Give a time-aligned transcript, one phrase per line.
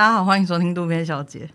[0.00, 1.50] 大家好，欢迎收听渡边小姐。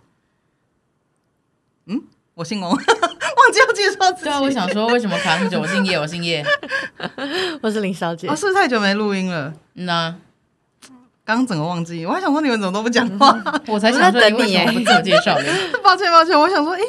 [1.87, 1.99] 嗯，
[2.35, 4.25] 我姓王， 忘记要介绍自己。
[4.25, 5.59] 对啊，我想说，为什么卡那么久？
[5.59, 6.45] 我姓叶，我姓叶，
[7.63, 8.27] 我是林小姐。
[8.27, 9.51] 哦，是不是太久没录音了？
[9.73, 10.15] 嗯呐，
[11.23, 15.45] 刚刚整个忘记，我还想说你们怎么都不讲话，嗯、我才想说你为什么不自我介绍的。
[15.83, 16.81] 抱歉，抱歉，我想说，哎，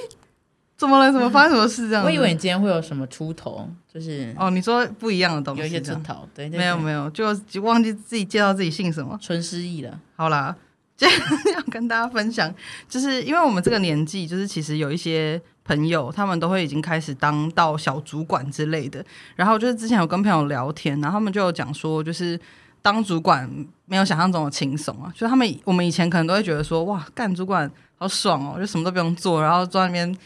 [0.77, 1.11] 怎么了？
[1.11, 1.89] 怎么发生什么事？
[1.89, 9.99] 这样、嗯，我以为你今天会有什么出头，就是哦，你说不一样的东西，有一些出头，对，对，没有没有，就就忘记自己介绍自己姓什么，纯失忆了。
[10.17, 10.55] 好啦。
[10.97, 11.21] 今天
[11.55, 12.53] 要跟大家分享，
[12.89, 19.05] 就是因为我们这个年纪，就是其实有一些朋友，他们都会已经开始当到小主管之类的。
[19.35, 22.41] 然后就是之前有跟朋友聊天，然后他们就有讲说，就是
[22.81, 23.49] 当主管
[23.85, 25.13] 没有想象中的轻松啊。
[25.15, 30.17] 就他们我们以前可能都会觉得说，哇，干主管好爽哦，就什么都不用做，然后坐在那边。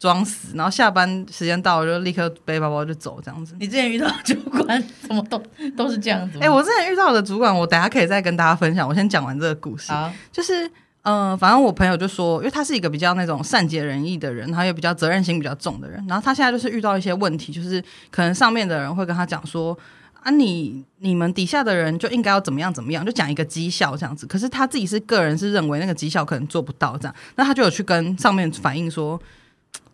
[0.00, 3.54] 装死，然后下班时间到了就立刻背包包就走，这样子。
[3.60, 5.38] 你之前遇到的主管怎么都
[5.76, 6.38] 都是这样子？
[6.40, 8.88] 哎、欸，我之前遇到的主管，我等下可以再跟大家分享。
[8.88, 9.92] 我先讲完这个故事。
[9.92, 10.68] 好，就是
[11.02, 16.02] 呃，反正我朋友就说，因为他是一个比较那种善解人意的人，他也比较责任心比较重的人。
[16.08, 19.78] 然后他现在就是遇到一些问题，就是可能上面的人会跟他讲说
[20.22, 24.26] 啊，你你们底下的人就应该要怎么样怎么样，就讲一个绩效这样子。
[24.26, 29.20] 可是他自己是个人是认为那个绩效可能做不到这样，那他就有去跟上面反映说。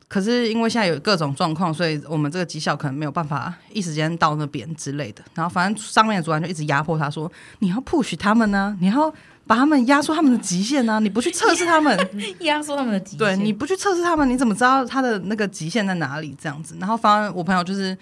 [0.09, 5.23] 可是因为现在有各种状况，所以我们这个绩效可能没有办法一时间到那边之类的。
[5.35, 9.13] 然后反正上面的主管就一直压迫他说：“你要 push 他们呢、啊，你要
[9.49, 11.99] 把他们压缩他们的极限呢、啊，你不去测试他们，
[12.41, 13.19] 压缩他们的极限。
[13.19, 16.37] 对，你不去测试他们，你怎么知道他的那个极限在哪里？
[16.41, 16.77] 这样子。
[16.79, 17.99] 然后反正我朋友就是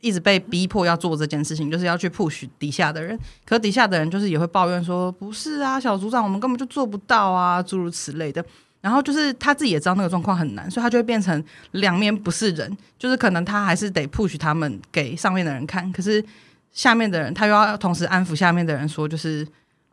[0.00, 3.18] 一直被逼迫要做这件事情，就是要去 push 底下的人。
[3.44, 8.44] 可底下的人就是也会抱怨说：不是啊，小组长，我们根本就做不到啊，诸如此类的。”
[8.82, 16.22] 然后就是他自己也知道那个状况很难，所以他就会变成两面不是人，就是可能他还是得 push 他们给上面的人看，可是
[16.72, 19.46] 下面的人他又要同时安抚下面的人说，就是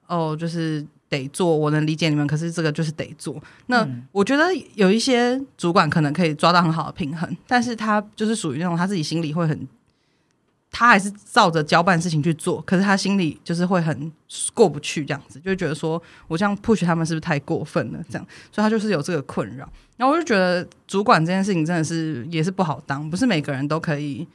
[0.07, 3.41] 哦，就是得做，我能理解你们，可是这个就是得做。
[3.67, 9.67] 那我觉得有一些主管可能可以抓到很好的平衡，但是他就是属于那种他自己心里会很。
[10.71, 14.11] 他还是照着交办事情去做，可是他心里就是会很
[14.53, 17.99] 过不去，这样子就觉得说，我这样 push 他们是不是太过分了？
[18.09, 19.67] 这样，所以他就是有这个困扰。
[19.97, 24.27] 然后我就觉得主管这件事情真的是也是不好当，不是每个人都可以。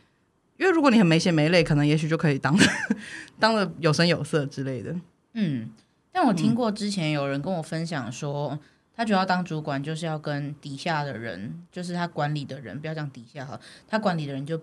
[0.56, 2.56] 因为如果你很没血没泪，可能也许就可以当
[3.40, 4.94] 当的有声有色之类的。
[5.32, 5.68] 嗯，
[6.12, 8.56] 但我听过之前有人跟我分享说，
[8.94, 13.58] 他觉得要当主管就是要跟底下的人，就是他管理的人，不要讲底下哈，
[13.88, 14.60] 他管理的人就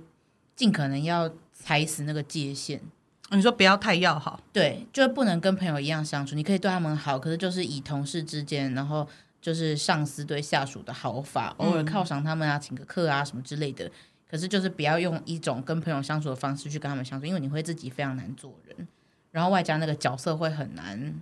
[0.56, 1.32] 尽可能要。
[1.64, 2.82] 踩死那个界限，
[3.30, 6.34] 你说不要太要好，对，就不能跟朋友一样相处。
[6.34, 9.08] 你可以对他们好，可是就是以同事之间，然后
[9.40, 13.92] 就是上司对下属的好法，偶尔犒赏他们啊，请个客啊什么之类的。
[14.28, 18.88] 可是就是不要用一种跟朋友相处的方式去跟他们相处，因为你会自己非常难做人，
[19.30, 21.22] 然后外加那个角色会很难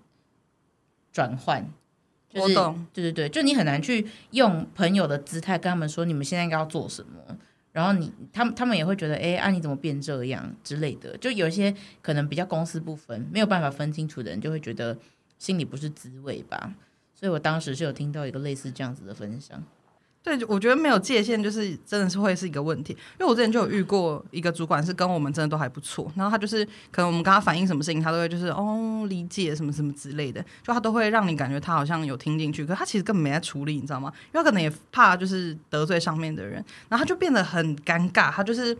[1.11, 1.69] 转换。
[2.29, 7.37] 就是、我懂，对对对，就你很难去用朋友的姿态跟他们说，你们现在应该要做什么。
[7.79, 14.97] 然后你他们他们也会觉得，哎，啊你怎么变这样之类的，就有一些可能比较公私不分，没有办法分清楚的人，就会觉得
[15.37, 16.75] 心里不是滋味吧。
[17.15, 19.63] 所以我当时是有听到一个类似这样子的分享。
[20.21, 22.91] 对，我觉得没有界限，就是真的是会是一个问题。
[23.17, 26.11] 因为我之前就有遇过一个主管，是跟我们真的都还不错。
[26.15, 32.65] 然后他就是，可能我们跟他反映什么事情，他都会就是哦理解什么什么之类的，就他都会让你感觉他好像有听进去。
[32.65, 34.11] 可是他其实根本没在处理，你知道吗？
[34.33, 38.29] 因为他可能也怕就是得罪上面的人，然后他就变得很尴尬。
[38.31, 38.77] 他就是。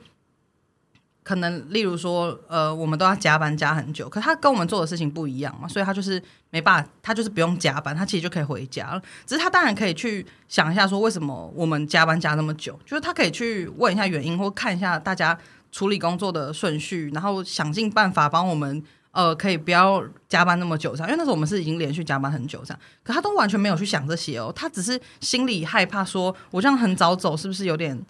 [1.29, 6.19] 可能例如说，呃，我们都要加班加很久，可他跟我们做的事情不一样嘛，所以他就是
[6.49, 9.01] 没办法，他就是不用加班，他其实就可以回家了。
[9.27, 15.37] 只是他当然可以去想一下，说为什么我们加班加那么久，就是他可以去问一下原因，或看一下大家
[15.71, 18.81] 处理工作的顺序，然后想尽办法帮我们，
[19.11, 21.07] 呃，可以不要加班那么久这样。
[21.09, 28.03] 因为那时候我们是已经连续加班很久这样，可他都完全没有去想这些哦，他只是心里害怕，说我这样很早走是不是有点。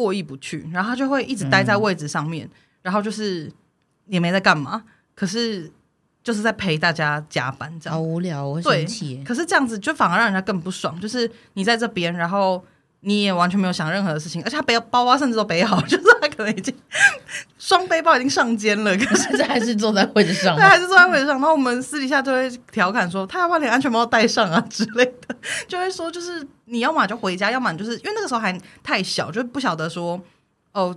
[0.00, 2.50] 过意不去，然后他就会一直待在位置上面，嗯、
[2.82, 3.52] 然后就是
[4.06, 4.82] 也没在干嘛，
[5.14, 5.70] 可是
[6.22, 9.16] 就是在陪大家加班，这样好无聊，我会生气。
[9.16, 12.64] 对，可是这样子就反而让人家更不爽，就是你在这边，然后
[13.00, 16.74] 你也完全没有想任何的事情，而且他背包包甚至都背好， 就是他可能已经
[17.58, 21.34] 双背包已经上肩了， 可是还是坐在位置上，他还是坐在位置上。
[21.34, 25.36] 然后我们私底下就会调侃说，他要把你安全帽戴上啊之类的，
[25.66, 26.46] 就会说就是。
[26.72, 30.22] 你要么就回家，要么就是因为那个时候还太小，就不晓得说
[30.72, 30.96] 哦，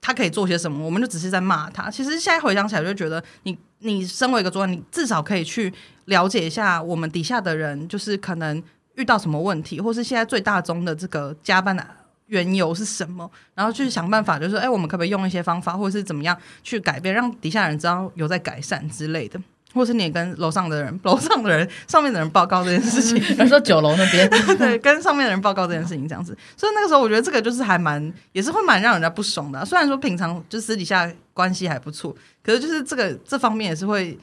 [0.00, 1.90] 他可以做些什么，我们就只是在骂他。
[1.90, 5.70] 其实现在回想起来，就觉得你你身为一个主管，你至少可以去
[6.06, 8.62] 了解一下我们底下的人，就是可能
[8.98, 11.82] 遇到什么问题，或是现在最大宗的这个加班的
[12.26, 19.40] 缘由是什么，然后去想办法，就是哎，我们可不可以用一些方法，或者是怎么样去改变，让底下人知道有在改善之类的。
[19.74, 23.18] 或是你也跟楼上的人、 楼上的人、上面的人报告这件事情。
[23.36, 26.36] 比如说九楼那边， 对，跟上面的人报告这件事情这样子。
[26.56, 29.64] 所以那个时候，我觉得这个就是还蛮，也是会蛮让人家不爽的啊。
[29.64, 34.18] 虽然说平常就私底下关系还不错，可是就是这个这方面也是会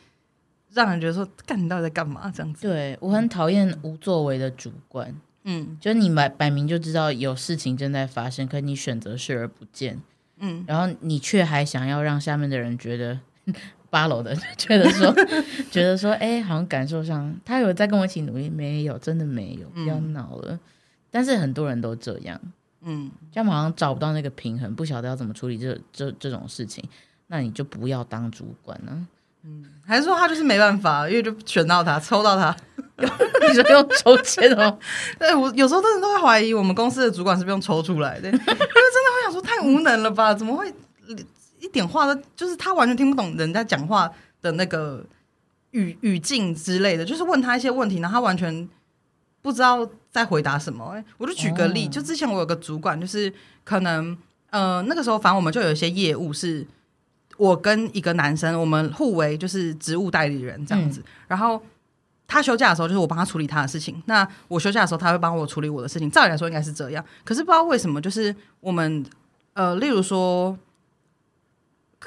[0.76, 2.68] 让人觉得说，干你到底在干嘛这样子？
[2.68, 5.12] 对，我很讨厌无作为的主管。
[5.46, 10.00] 嗯，就是你摆摆明就知道有事情正在发生，可你选择视而不见。
[10.38, 13.20] 嗯，然后你却还想要让下面的人觉得。
[13.92, 15.14] 八楼的觉得说，
[15.72, 20.52] 觉得说，哎、欸，好像感受上他有在跟我一起努力，没有，真的没有，不要闹了。
[20.52, 20.60] 嗯、
[21.10, 22.38] 但是很多人都这样，
[22.82, 26.84] 嗯，这样好像找不到那个平衡，不晓得要怎么处理这这这种事情，
[27.28, 29.08] 那你就不要当主管了、啊。
[29.46, 32.56] 嗯，还是说他就是没办法，因为就选到他， 抽到他，
[32.98, 34.78] 你说用抽签哦？
[35.20, 40.34] 对，我有时候真的都会怀疑我们公司的主管是不是用抽出来的， 因为真的会想说太无能了吧？
[40.34, 40.74] 怎么会？
[41.60, 44.12] 一点话都就是他完全听不懂人家讲话
[44.42, 45.04] 的那个
[45.72, 48.70] 语语境之类的，就是问他一些问题，然后他完全
[49.42, 50.92] 不知道在回答什么。
[50.96, 53.34] 哎，我就举个例，就之前我有个主管，就是
[53.64, 54.16] 可能
[54.52, 56.66] 呃那个时候，反正我们就有一些业务是
[57.38, 61.04] 我跟一个男生，我们互为就是职务代理人这样子。
[61.28, 61.62] 然后
[62.28, 66.10] 他休假的时候，就是我帮他处理他的事情；那我休假的时候，他会帮我处理我的事情。
[66.10, 69.06] 照理来说应该是这样，可是不知道为什么，就是我们
[69.54, 70.58] 呃，例如说。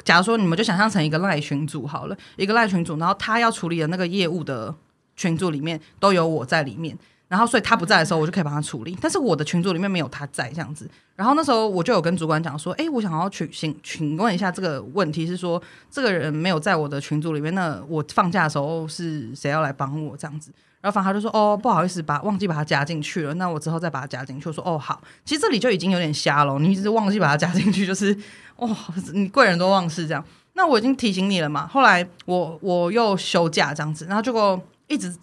[0.04, 4.72] 假如说你们就想象成一个赖群组好了，一个赖群组，然后他要处理的那个业务的
[5.16, 6.96] 群组里面都有我在里面，
[7.28, 8.96] 然后所以他不在的时候，我就可以帮他处理。
[9.00, 20.50] 但是我的群组里面没有他在这样子，然后那时候我就有跟主管讲说，哎，我想要去请请问一下这个问题是说，这个人没有在我的群组里面，那我放假的时候是谁要来帮我这样子？
[20.80, 24.48] 然后反正他就说，哦，不好意思，把忘记把他加进去了，那我之后再把他加进去。
[24.48, 28.16] 我说，哦，好，其实这里就已经有点瞎了，你一直忘记把他加进去，就是。
[28.58, 28.76] 哦，
[29.12, 30.24] 你贵人多忘事这样，
[30.54, 31.64] 那我已经提醒你了嘛。
[31.68, 35.14] 后来我我又休假这样子，然后结果一直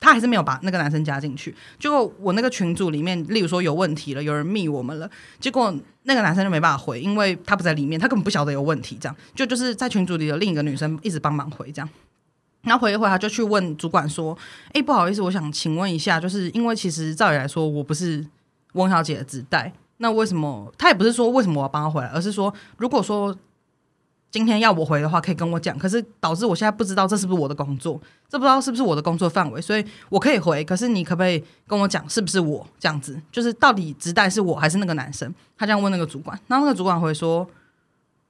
[0.00, 1.54] 他还是没有把那个男生加进去。
[1.78, 5.08] 结果我那个群组里面，例如说有问题了，有人密我们了，
[5.38, 5.72] 结果
[6.04, 8.96] 那个男生就没办法回，因为他不在里面，他根本不晓得有问题。
[9.00, 11.88] 这样就就是在群组里的另一个女生一直帮忙回这样，
[12.62, 14.36] 然后回一回他就去问主管说
[14.72, 18.26] ：“哎，不好意思，我想请问一下，就是因为其实照理来说我不是
[18.72, 19.72] 翁小姐的子代。”
[20.02, 23.36] 那为什么他也不是说为什么我要帮他回来，而是说如果说
[24.30, 25.76] 今天要我回的话，可以跟我讲。
[25.76, 30.64] 可是导致我现在不知道这是不是我的工作，这不知道是不是我的工作范围，所以我可以回。
[30.64, 33.20] 可是你可不可以跟我讲是不是我这样子？
[33.32, 35.34] 就是到底直代是我还是那个男生？
[35.58, 37.48] 他这样问那个主管，然后那个主管回说：“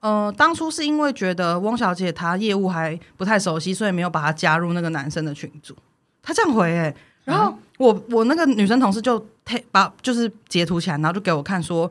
[0.00, 5.76] 呃，当初是因为觉得翁小姐她业务还不太熟悉，所以没有把她加入那个男生的群组。”
[6.22, 6.96] 他这样回哎、欸。
[7.24, 9.22] 然后我我那个女生同事就
[9.70, 11.90] 把就是截图起来，然后就给我看说，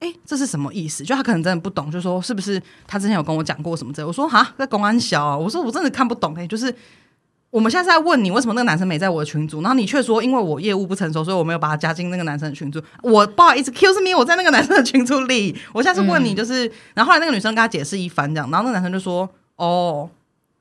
[0.00, 1.02] 哎，这是什么意思？
[1.02, 4.06] 就他可能真的不懂，就说是不是他之前有跟我讲过什么之类？
[4.06, 6.72] 我说哈，在公安小啊，我说我真的看不懂哎，就是
[7.50, 12.80] 我们现在是在问你为什么那个男生没在我的群组，然后你却说因为我业务不成熟，所以我没有把他加进那个男生的群组。
[13.02, 15.56] 我不好意思，excuse me，我在那个男生的群组里。
[15.72, 20.08] 我现在是问你，就是，嗯、然后后来那个女生跟他解释一番这样，然后那个男生就说哦，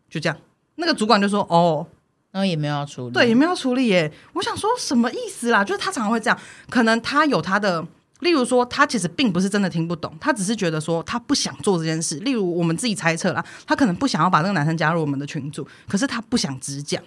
[0.09, 0.37] 就这样，
[0.75, 1.85] 那个主管就说哦。
[2.29, 4.11] 然后也没有要处理，对，也没有要处理耶。
[4.33, 5.63] 我想说什么意思啦？
[5.63, 6.37] 就是他常常会这样，
[6.69, 7.83] 可能他有他的，
[8.19, 12.17] 例如说，他其实并不是真的听不懂，他只是觉得说他不想做这件事。
[12.17, 17.01] 例如我们自己猜测啦，他可能不想要把那个男生加入我们的群组，可是他不想直讲。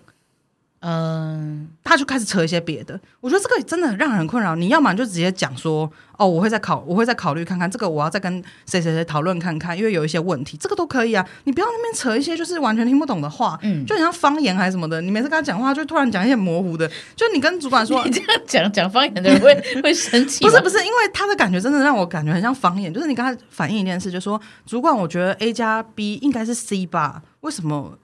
[0.83, 4.57] 嗯，他就开始扯一些别的，我觉得这个真的让人很困扰。
[4.57, 11.23] 你要么就直接讲说，哦，我会再考，我会再考虑看看这个，我要再跟谁谁谁讨论看看，因为有一些问题，这个都可以啊。
[11.45, 15.03] 你不要那边扯一些就是完全听不懂的话，嗯，就很像方言还是什么的。
[15.03, 20.43] 你每次跟他讲话，就突然讲一些模糊的，就你跟主管说你这样讲讲方言的人会会生气。
[20.43, 27.21] 不是不是，因为他的感觉真的让我感觉很像方言，就是你跟他反映一件事，就说主管，我觉得 A 加 B 应该是 C 吧？
[27.43, 27.99] 为什么？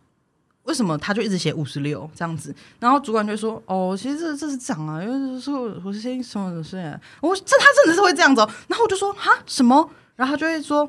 [0.66, 2.54] 为什么他就一直写五十六这样子？
[2.78, 8.50] 然后主管就说：“哦，其实这这是涨啊，因为是我是先什么的事啊。”我这他真的是会这样子哦。
[8.68, 10.88] 然后我就说：“哈什么？”然后他就会说：“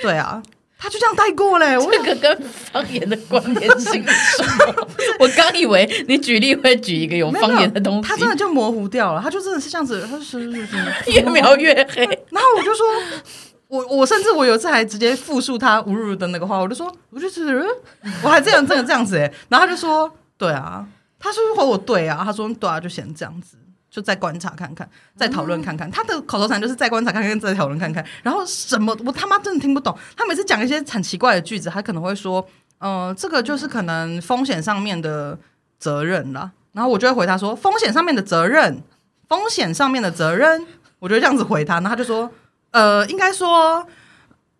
[0.00, 0.42] 对啊。”
[0.82, 1.76] 他就这样带过嘞。
[1.76, 4.88] 我这个跟方言的关联性是什么？
[5.18, 9.20] 我刚以为你举例会举一个有方言的东西，他真的就模糊掉了。
[9.20, 12.06] 他就真的是这样子，他是是是是越描越黑。
[12.30, 12.86] 然后我就说。
[13.70, 17.64] 我我甚至我有一次还直接复述他侮辱的那个话，我就说，我就是人，
[18.20, 20.84] 我还这样这样这样子哎，然后他就说，对啊，
[21.20, 23.56] 他说回我对啊，他说对啊，就先这样子，
[23.88, 32.44] 就再观察看看，再讨论看看，他的口头禅就是再观察看看，再讨论看看，然后什么我他妈真的听不懂，他每次讲一些很奇怪的句子，他可能会说，
[32.80, 35.38] 嗯、这个就是可能风险上面的
[35.78, 38.82] 责任啦，然后我就会回他说，风险上面的责任，
[39.28, 40.66] 风险上面的责任，
[40.98, 42.28] 我就这样子回他，然后他就说。
[42.70, 43.84] 呃，应该说，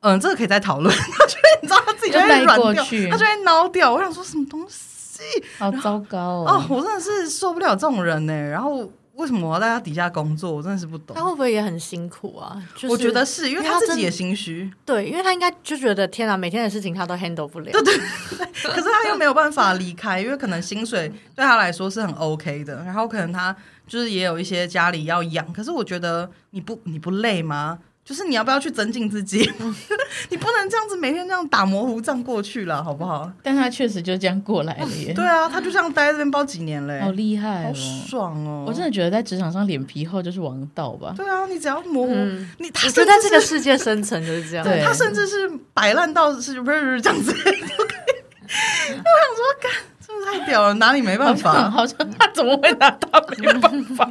[0.00, 0.92] 嗯、呃，这个可以再讨论。
[0.94, 3.92] 他觉得你知道，他自己就会软掉，他就会挠掉。
[3.92, 5.20] 我想说什么东西，
[5.58, 6.46] 好糟糕哦！
[6.48, 8.32] 哦，我真的是受不了这种人呢。
[8.32, 8.90] 然后。
[9.16, 10.50] 为什么我要在他底下工作？
[10.50, 11.14] 我真的是不懂。
[11.14, 12.56] 他会不会也很辛苦啊？
[12.74, 14.72] 就是、我觉得是因为他自己也心虚。
[14.86, 17.70] 对，因为他应该就觉得天啊，每天的事情他都 handle 不了。
[17.70, 18.70] 对对，对。
[18.70, 22.76] 可是他又没有办法离开，因为可能薪水对他来说是很 OK 的。
[22.76, 23.54] 然后可能他
[23.86, 25.52] 就是也有一些家里要养。
[25.52, 27.78] 可是我觉得你不你不累吗？
[28.10, 29.38] 就是你要不要去增进自己？
[30.30, 33.30] 你不能这样子每天这样打模糊仗过去了，好不好？
[33.40, 35.14] 但他确实就这样过来了耶。
[35.14, 38.64] 对啊，他就这样待在这边包几年嘞，好厉害、哦，好爽哦！
[38.66, 41.14] 我真的觉得在职场上脸皮厚就是王道吧。
[41.16, 44.64] 对啊，你只要模糊，嗯、你他就在这个世界生存就是这样。
[44.66, 47.32] 对，他甚至是摆烂到是 不是这样子？
[47.32, 49.70] 我想说，干，
[50.04, 51.70] 真的太屌了，拿你没办法。
[51.70, 54.10] 好像他怎么会拿他没办法？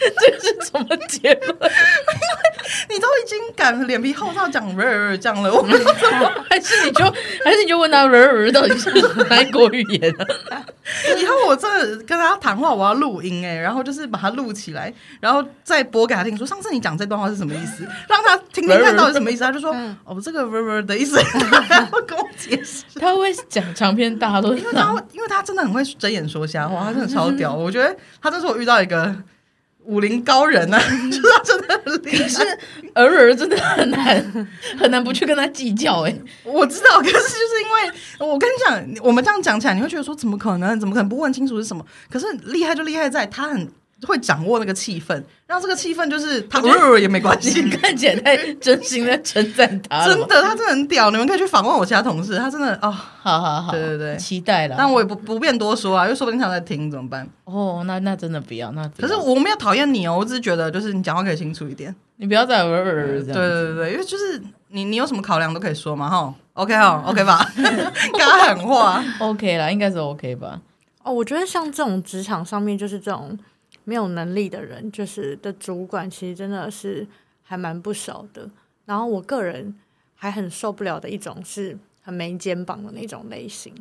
[0.00, 1.58] 这是什么结论？
[2.88, 5.78] 你都已经敢脸皮厚到讲瑞这样了，我们
[6.48, 7.04] 还是你就
[7.44, 8.90] 还是你就问他瑞瑞到底是
[9.28, 10.14] 哪一国语言？
[11.18, 19.44] 以后我真的跟他谈话，我要录音哎，然后就是把它录起来，然后再播给他听，说上次你讲这段话是什么意思， 让他听听看到底什么意思。
[19.44, 21.16] 他就说哦，这个瑞瑞的意思，
[21.68, 22.84] 他会跟我解释。
[22.98, 27.54] 他会讲长篇大论，因为他因为他真的很会睁眼说瞎话，他真的超屌。
[27.54, 29.14] 我觉得他这是我遇到一个。
[29.84, 32.42] 武林高人啊，就是他真的很厉害，是
[32.94, 40.78] 儿儿真的很难 很难不去跟他计较哎、欸，我知道，可是就是因为我跟你讲，我们这样讲起来，你会觉得说怎么可能？
[40.78, 41.84] 怎么可能不问清楚是什么？
[42.10, 43.68] 可是厉害就厉害在他很。
[44.06, 46.60] 会掌握那个气氛，让这个气氛就是他
[46.98, 47.68] 也没关系。
[47.70, 51.10] 看起来太真心的称赞他，真的，他真的很屌。
[51.10, 54.76] 你们可以去访问我其他同事，他真的哦，好好好，对对对，期待了。
[54.78, 57.28] 但我也不不便多说啊，因为说不定他在听怎么办？
[57.44, 58.70] 哦，那那真的不要。
[58.72, 63.32] 那可是我没有讨厌你哦，我只是觉得就是你讲话可以清楚一点，你不要再呃呃这样。
[63.32, 66.32] 对对对，因为就是你你有什么考量都可以说嘛哈。
[66.52, 67.44] OK 哈，OK 吧？
[67.56, 70.60] 刚刚狠话，OK 啦，应该是 OK 吧？
[71.02, 73.36] 哦，我觉得像这种职场上面就是这种。
[73.88, 77.06] 没有能力的人，就是的主管，其实真的是
[77.42, 78.46] 还蛮不少的。
[78.84, 79.74] 然后我个人
[80.14, 83.72] 还很受不了的一种，是很没肩膀的那种类型。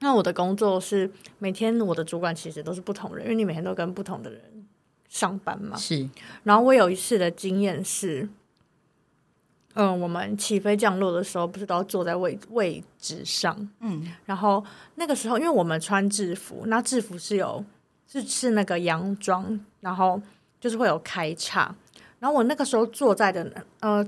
[0.00, 4.66] 那我的工作是每天我的主管其实都是不同人，因为你每天都跟不同的人
[5.08, 5.76] 上班嘛。
[5.76, 6.10] 是。
[6.42, 8.28] 然后我有一次的经验是，
[9.74, 13.70] 嗯，我们起飞降落的时候，不是都要坐在位位置上？
[13.78, 14.12] 嗯。
[14.24, 14.64] 然后
[14.96, 17.64] 那个时候，因为我们穿制服，那制服是有。
[18.10, 20.20] 是是那个洋装，然后
[20.58, 21.72] 就是会有开叉，
[22.18, 24.04] 然后我那个时候坐在的呃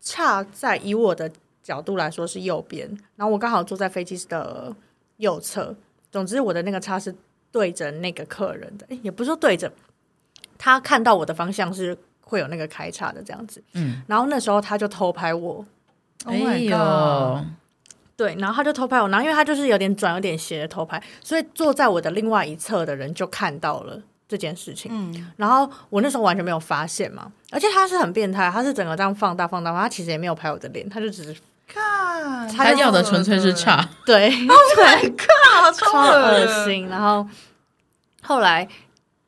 [0.00, 1.28] 叉在以我的
[1.60, 4.72] 角度来说是右边，然后我刚好坐在飞机的
[5.16, 5.74] 右侧。
[6.12, 7.12] 总之我的那个叉是
[7.50, 9.72] 对着那个客人的，诶也不是说对着，
[10.56, 13.60] 他看到我的方向是会有那个开叉的这样子。
[13.72, 15.64] 嗯，然后那时候他就偷拍我
[16.24, 17.46] ，Oh my god！
[18.20, 23.98] 对，然后他就偷拍我，然后因为他就是有点转、有点斜的偷拍，所以坐在我的另外一侧的人就看到了
[24.28, 24.92] 这件事情。
[24.94, 31.34] 嗯，然后我那时候完全没有发现嘛，而且他是很变态，他是整个这样放大、放大，他其实也没有拍我的脸，他就只是
[31.66, 36.88] 看，他要的纯粹是差， 对，，Oh my god，，超恶心。
[36.88, 37.26] 然后
[38.20, 38.68] 后来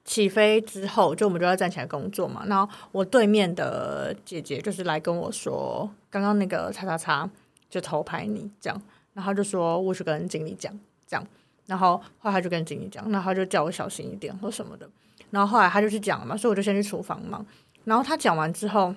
[0.05, 7.31] 起飞之后，就我们就要站起来工作嘛，然后我对面的姐姐就是来跟我说，刚刚那个叉叉叉。
[7.73, 8.83] 就偷拍你这样，
[9.15, 10.71] 然后他就说我去跟经理讲
[11.07, 11.27] 这样，
[11.65, 14.87] 然后后来他就跟经理讲，然后他就叫我小心一点或什么的，
[15.31, 17.47] 然后后来他就去讲嘛，所以我就先去厨房嘛，
[17.85, 18.95] 然后他讲完之后，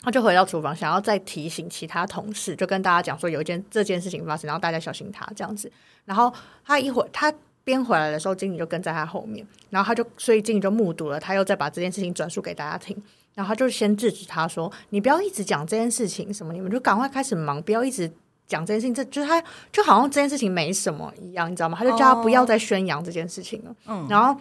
[0.00, 5.70] 他就回到厨房，想要再提醒其他同事，就跟大家讲说有一件这件事情发生，然后大家小心他这样子，
[6.04, 6.32] 然后
[6.64, 7.32] 他一会他
[7.62, 13.00] 边回来的时候，经理就跟在他后面，然后他就所以经理就目睹了，他又再把这件事情转述给大家听。
[13.34, 18.10] 然后他就先制止他说：“你不要一直讲这件事情，什么你们就赶快开始忙，不要一直
[18.46, 18.94] 讲这件事情。
[18.94, 21.76] 这就是他就好像这件事情没什么一样，你知道吗？
[21.78, 23.74] 他就叫他不要再宣扬这件事情了。
[23.86, 24.38] 嗯，然后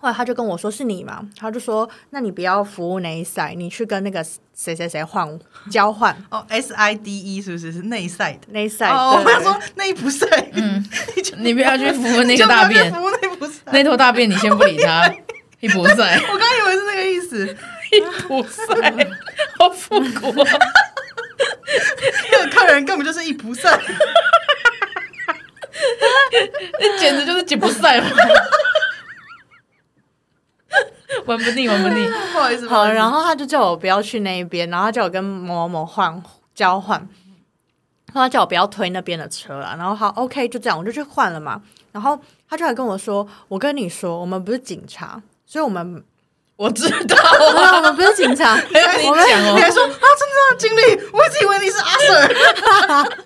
[0.00, 1.28] 后来他就跟我说：是你嘛？
[1.36, 4.24] 他就说：那你不要服务内赛，你去跟那个
[4.54, 5.38] 谁谁谁换
[5.70, 8.88] 交换哦，S I D E 是不是是内赛的内赛？
[8.88, 10.82] 哦，我要说内不赛，嗯，
[11.38, 15.12] 你不要去服务那个大便，服务内不赛，那坨大便你先不理他，
[15.60, 16.18] 一不赛。
[16.32, 17.56] 我刚以为是那个意思。”
[19.58, 20.50] 好复古啊！
[22.32, 23.78] 那个客人根本就是一不赛，
[26.80, 28.06] 那简直就是吉普赛嘛！
[31.26, 32.06] 玩不腻，玩不腻。
[32.32, 36.22] 不好意思，好，然后他就叫我不要去那一边，然后他叫我跟某某某换
[36.54, 37.06] 交换，
[38.12, 39.74] 他叫我不要推那边的车了。
[39.76, 41.60] 然后好，OK，就这样，我就去换了嘛。
[41.92, 46.02] 然后他就来跟我说：“我跟你说，我们不是警察，所以我们。”
[46.58, 47.16] 我知道，
[47.76, 48.56] 我们不是警察。
[48.56, 48.82] 你讲
[49.46, 53.14] 哦，你还说啊，真的经理，我一直以为你是阿 Sir。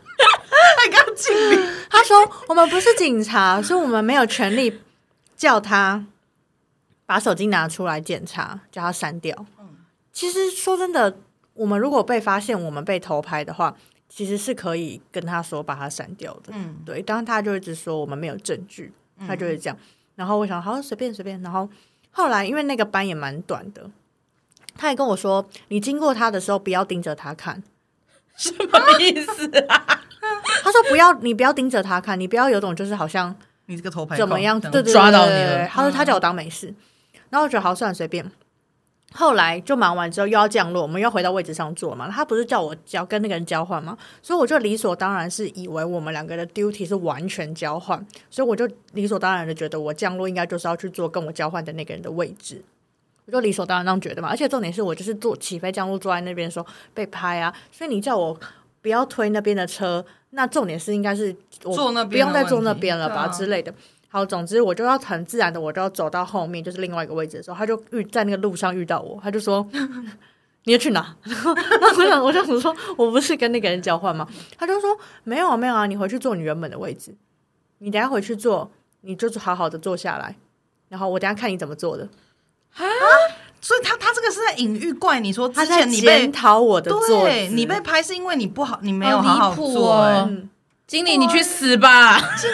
[0.77, 1.67] 还刚经理。
[1.89, 4.83] 他说我们不是警察，所以我们没有权利
[5.35, 6.05] 叫他
[7.07, 9.47] 把手机拿出来检查，叫他删掉。
[10.12, 11.17] 其实说真的，
[11.55, 13.75] 我们如果被发现我们被偷拍的话，
[14.11, 16.53] 其实是可以跟他说把它删掉的。
[16.53, 17.01] 嗯，对。
[17.01, 18.93] 当他就一直说我们没有证据，
[19.27, 19.79] 他就会这样。
[20.17, 21.41] 然后我想，好，随便随便。
[21.41, 21.67] 然后
[22.12, 23.90] 后来因为那个班也蛮短的，
[24.76, 27.62] 他也跟我说，你经过他的时候不要盯着他看。
[28.37, 30.00] 什么意思啊？
[30.62, 33.35] 他说不要，你不要盯着他看，你不要有种就是好像
[33.66, 34.59] 你这个头牌怎么样？
[34.61, 35.66] 对对对，抓到你了。
[35.66, 36.76] 他说他叫我当没事，嗯、
[37.31, 38.25] 然后我觉得好，算了，随便。
[39.14, 42.09] 后来就忙完之后又要降落，我们又要回到位置上坐嘛。
[42.11, 43.97] 他不是叫我交跟那个人交换吗？
[44.23, 52.62] 所以我就理所当然是以为我们两个的 duty 是完全交换，所以我就理所当然的觉得我降落应该就是要去坐跟我交换的那个人的位置，
[53.26, 54.28] 我就理所当然这样觉得嘛。
[54.28, 58.38] 而且重点是我就是坐起飞降落坐在那边的时候被拍啊，所以你叫我
[58.81, 63.73] 不要推那边的车，那重点是应该是我坐那边不用再坐那边了吧啊之类的。
[64.12, 69.66] 好，总之我就要很自然的，我就要走到后面，就是另外一个位置的时候，他就遇在那个路上遇到我，他就说：
[70.64, 74.28] “你要去哪？” 然后我想，我想说，我不是跟那个人交换吗？
[74.59, 77.14] 他就说：“没有啊，没有啊，你回去坐你原本的位置，
[77.78, 80.37] 你等下回去坐，你就好好的坐下来，
[80.90, 82.07] 然后我等下看你怎么做的。”
[82.76, 82.85] 啊，
[83.62, 90.50] 所以他他这个是在隐喻怪你说，之前你被讨我的座，对，你被拍是因为你不好，你没有好好坐，哦哦嗯
[90.93, 92.19] 经理，你去死吧！
[92.37, 92.51] 经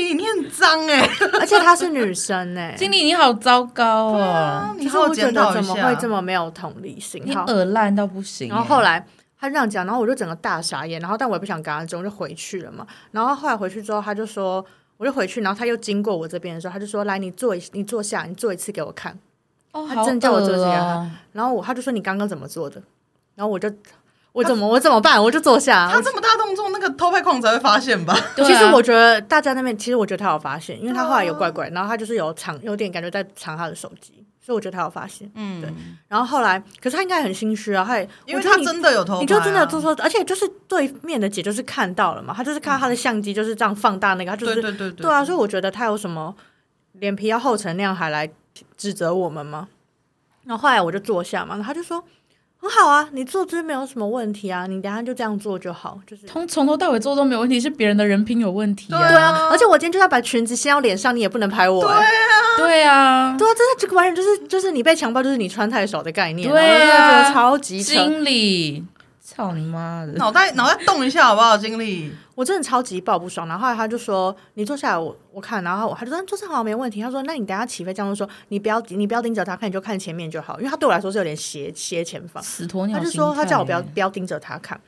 [0.00, 2.74] 理，你很脏哎、欸，而且她是女生哎、欸。
[2.74, 4.18] 经理，你好糟糕哦！
[4.18, 7.20] 啊、你好，我觉得怎么会这么没有同理心？
[7.22, 8.48] 你耳烂到不行。
[8.48, 9.06] 然后后来
[9.38, 10.98] 他这样讲，然后我就整个大傻眼。
[11.02, 12.86] 然后但我也不想跟他争，就回去了嘛。
[13.10, 14.64] 然后后来回去之后，他就说，
[14.96, 15.42] 我就回去。
[15.42, 19.14] 然后他又经过我这边的时候，他就说：“来，你坐一，你坐下，你坐一次给我看。”
[19.72, 21.10] 哦，他真的叫我坐下、哦。
[21.32, 22.82] 然后我他就说：“你刚刚怎么做的？”
[23.36, 23.70] 然后我就。
[24.32, 25.22] 我怎么我怎么办？
[25.22, 25.90] 我就坐下。
[25.90, 28.16] 他这么大动作，那个偷拍狂才会发现吧？
[28.36, 35.30] 其实我觉得大家那边，其实我觉得他有发现，因为他后来有怪怪，然后他就是有藏，有点感觉在藏他的手机，所以我觉得他有发现。
[35.34, 35.70] 嗯，对。
[36.08, 46.34] 然后后来，可是他应该很心虚啊，他也因为他真的有偷拍，你就真的做说，而且就是对面的姐就是看到了嘛，他就是看到他的相机就是这样放大那个，他就是对对对对啊，所以我觉得他有什么
[46.92, 48.30] 脸皮要厚成那样还来
[48.78, 49.68] 指责我们吗？
[50.44, 52.02] 然后后来我就坐下嘛，他就说。
[52.62, 55.98] 很好啊，你坐姿没有什么问题啊，你等下就这样做就好。
[56.06, 58.98] 就是从从头到尾做都没有问题，是别人的人品有问题啊。
[59.00, 61.82] 对啊，而且我今天就要把裙子掀到脸上，你也不能拍我。
[61.82, 62.00] 对啊，
[62.56, 66.48] 对啊，对啊，真的这个完全就是就是你被强暴，就是你穿太少的概念。
[66.48, 68.84] 对啊，觉得超级经理，
[69.32, 72.12] 操你妈的，脑袋脑袋动一下好不好，经理？
[72.34, 84.78] 我真的超级爆不爽，然后后来他就说：“你坐下来，我我看。”然后我他就说：“坐下好，没问题。”他说：“那你等下起飞，这样说，你不要你不要盯着他看，你就看前面就好，因为他对我来说是有点斜斜前方。”死鸵鸟，他就说他叫我不要不要盯着他看，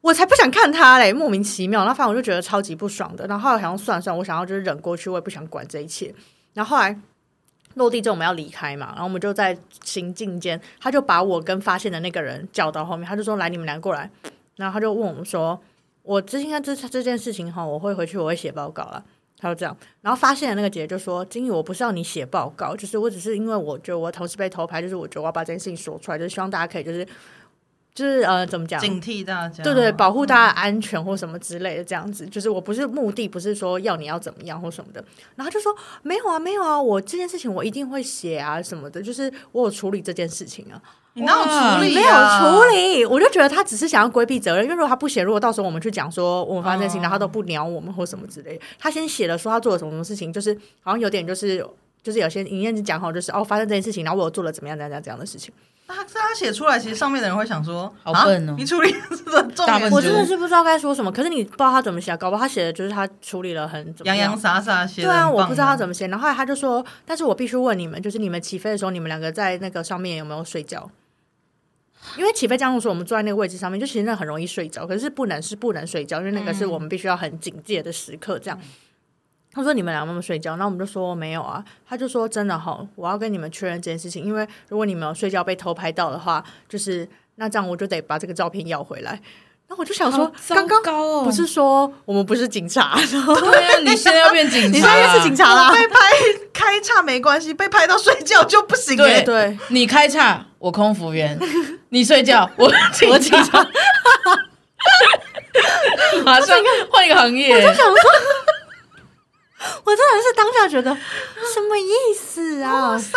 [0.00, 1.80] 我才不想看他嘞，莫名其妙。
[1.80, 3.26] 然后反正我就觉得超级不爽的。
[3.26, 6.14] 然后后来好像算了算，我想要就是忍过去，我也不想管这一切。
[6.52, 6.98] 然后后来
[7.76, 14.10] 落地之后我们要离开嘛，然后我们就在行进间，他就把我跟发现的那个人叫到后面，他就说：“来，你们俩过来。”
[14.56, 15.58] 然后他就问我们说。
[16.02, 19.04] 我之前这这件事情哈，我会回去，我会写报告了。
[19.40, 27.04] 他就这样，然后发现的那个姐姐就说：“经理，我不是要你写报告，就是我只是因为我觉得我同事被偷拍，就是我觉得我要把这件事情说出来，就是希望大家可以就是
[27.96, 32.26] 就是呃怎么讲，警惕大家，对对，保护大家安全或什么之类的这样子。
[32.26, 35.02] 就是我不是目的，不是说要你要怎么样或什么的。
[35.34, 40.80] 然后就说没有啊，没有啊，我这件事情我一定会写啊什么的，就是我有处理这件事情啊。”
[41.18, 41.94] 你哪有处理？
[41.94, 44.64] 没有处理，我就觉得他只是想要规避责任。
[44.64, 51.66] 因为如果他不写，如果到时候我们去讲说我们发生事情，然后他都不鸟我们或什么之类的，他先写了说他做了什么什么事情，就是好像有点就是
[52.02, 55.54] 就是有些营业讲好就是哦发生这件事情，然后我有做了怎么样怎样怎样的事情。
[55.86, 61.10] 他他写出来，其实上面的人会想说好笨哦，你处理的重点，我真的是不知道该说什么。
[61.12, 65.02] 可是你不知道他怎么写，搞不好他写的就是他处理了很洋洋洒洒写。
[65.02, 66.06] 对啊，我不知道他怎么写。
[66.08, 70.90] 然后后来他就说，但是我必须问你们，就是你们起飞的时候，你们两个在那个上面有没有睡觉？
[72.16, 74.86] 因为起飞降落时，我们坐在那个位置上面，就其实那很容易睡着。
[74.86, 78.38] 可是不能是不能睡觉，因为那个是我们必须要很警戒的时刻。
[78.38, 78.68] 这样，嗯、
[79.56, 80.54] 他说你们俩有没有睡觉？
[80.58, 81.64] 那我们就说没有啊。
[81.88, 89.18] 他就说真的哈，我要跟你们确认这件事情，因为如果你们有睡觉被偷拍到的话，就是那这样我就得把这个照片要回来。
[89.68, 92.94] 那我就想说，刚刚不是说我们不是警察？
[92.96, 95.72] 对啊，你现在要变警察， 你现在是警察啦。
[95.72, 95.98] 被拍
[96.52, 98.94] 开叉没关系，被拍到睡觉就不行。
[98.94, 101.36] 对对，你开叉，我空服员；
[101.88, 103.66] 你睡觉，我警察。
[106.24, 106.56] 马上
[106.90, 107.54] 换一个行业。
[107.56, 107.96] 我就想说。
[109.84, 112.90] 我真的是当下觉得什么意思啊？
[112.90, 113.16] 哇塞，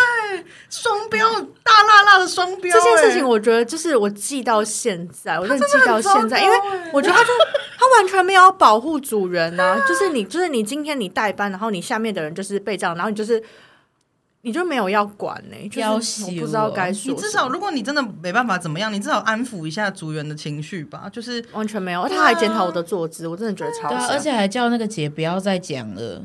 [0.70, 1.30] 双标，
[1.64, 2.74] 大辣辣的双标！
[2.74, 6.58] 这件事情，我觉得就是我记到现在，我真的记到现在，因为
[6.94, 7.30] 我觉得他就
[7.78, 9.86] 他完全没有保护组员呢、啊。
[9.88, 13.44] 就是你，就是你今天你代班，然后你下面的人就是被这样，然后你就是。
[14.42, 15.68] 你就没有要管呢、欸？
[15.68, 17.14] 就是我不知道该说。
[17.14, 21.10] 你至少，如果你真的没办法怎么样，你至少安抚一下组员的情绪吧。
[21.12, 23.90] 就是完全没有，他还检讨我的坐姿，我真的觉得超。
[23.90, 26.24] 对、啊，而且还叫那个姐不要再讲了。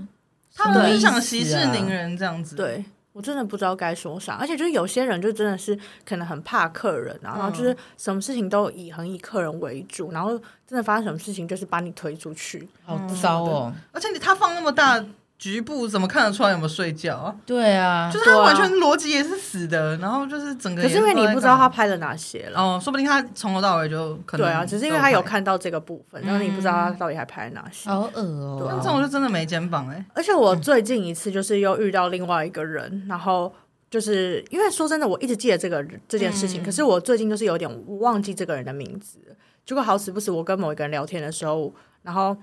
[0.54, 2.54] 他们很想息事宁人这样子。
[2.54, 4.34] 对，我真的不知道该说啥。
[4.34, 13.72] 而且就是有些人就真的是可能很怕客人啊，然后就是什么事情都以很以客人为主，然后真的发生什么事情就是把你推出去，好糟哦。
[13.90, 15.04] 而且你他放那么大。
[15.44, 17.36] 局部怎么看得出来有没有睡觉啊？
[17.44, 20.80] 对啊，就是他完全逻辑也是死的，啊、然后就是整个。
[20.80, 24.46] 可是因为你不知道他拍了哪些了哦，说不定他从头到尾就可能。
[24.46, 27.90] 对啊，只是因为他有看到这个部分，然后你不知道他到底还拍了哪些。
[27.90, 28.56] 好恶哦！
[28.58, 30.04] 对啊，这种就真的没肩膀哎、欸。
[30.14, 33.52] 而且我最近一次就是又遇到另外一个人，然后
[33.90, 39.18] 就是因为说真的，我一直记得这个这件事情，嗯、可是我最近就是有点忘记这个人的名字。
[39.66, 42.34] 结果好死不死，我跟某一个人聊天的时候，然后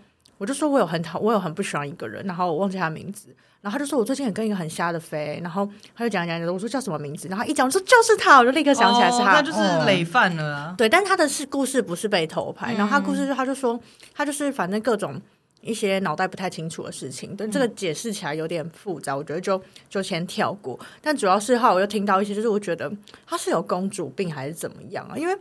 [0.41, 3.27] 我就说我有很讨，我有很不喜欢一个人，然后我忘记他的名字。
[3.62, 7.27] 然后他就说：“我最近也跟一个很瞎的飞。”然后他就讲讲讲，我说叫什么名字？
[7.27, 10.75] 然后一讲我说就是他，我就立刻想起来是他，那、哦、就是累犯了、啊。
[10.75, 13.80] 对，但他的是故事不是被偷拍，嗯、然后他故事就他就说
[14.15, 15.21] 他就是反正各种
[15.62, 20.80] 一些脑袋不太清楚的事情，对、嗯、这个解释起来有点复杂，我觉得就就先跳过。
[20.99, 22.91] 但主要是后来我又听到一些，就是我觉得
[23.27, 25.15] 他是有公主病还是怎么样啊？
[25.15, 25.38] 因为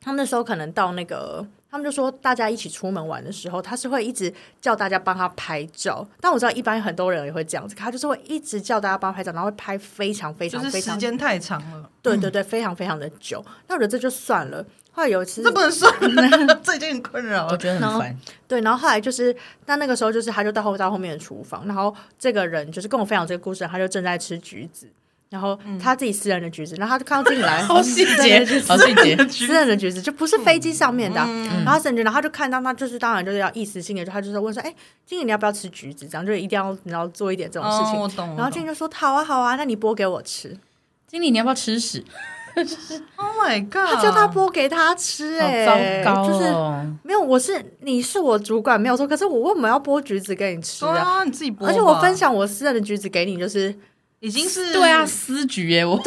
[0.00, 1.44] 他那时候可能到那个。
[1.76, 6.06] 他们就说，大家一起出门玩的时候，他是会一直叫大家帮他拍照。
[6.20, 11.90] 但我知道一般很多人也会这样子，他就是会一直叫大家帮他拍照，然后会拍非常非常非常时间太长了。
[12.00, 13.44] 对对对，非常非常的久。
[13.68, 14.64] 那我觉得这就算了。
[14.92, 15.92] 后来有一次，这不能算
[16.46, 18.16] 了，这已经很困扰，我觉得很烦。
[18.48, 19.36] 对，然后后来就是，
[19.66, 24.88] 但那个时候就是，他就到后到后面的厨房，然后这个人就是跟我分享这个故事，他就正在吃橘子。
[25.28, 31.20] 然后他自己私人的橘子，然后他就看到经理来， 好细节，好细节，私人的橘子就不是飞机上面的。
[31.64, 34.72] 然后甚至，然后他就看到他，就是当然就是要意思性的，就他就是问说，哎，
[35.04, 36.06] 经理你要不要吃橘子？
[36.06, 38.26] 这样就一定要你要做一点这种事情。
[38.36, 40.56] 然后经理就说，好啊好啊，那你剥给我吃。
[41.08, 42.04] 经理你要不要吃屎？
[43.16, 43.94] Oh my god！
[43.94, 46.50] 他叫他剥给他吃，哎，糟糕，就是
[47.02, 51.22] 没有，我是你是我主管没有错，可是我为什么要剥橘子给你吃啊？
[51.24, 53.74] 你自己剥，而且我分享我私人的橘子给你，就是。
[54.20, 56.04] 已经是对啊， 私局耶，我分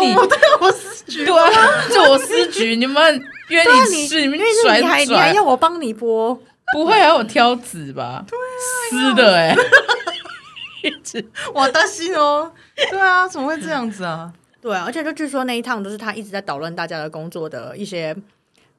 [0.00, 6.34] 你，对我私局，对啊，就我私局，你们约你吃，你们甩甩，你还要我帮你播？
[6.74, 8.24] 不会还我挑籽吧？
[8.26, 8.40] 对啊，
[8.90, 9.54] 私的哎，
[10.82, 12.50] 一直我担心哦。
[12.90, 14.32] 对啊，怎么会这样子啊？
[14.60, 18.16] 对啊，而且就据说那一趟都是他一直在捣乱大家的工作的一些。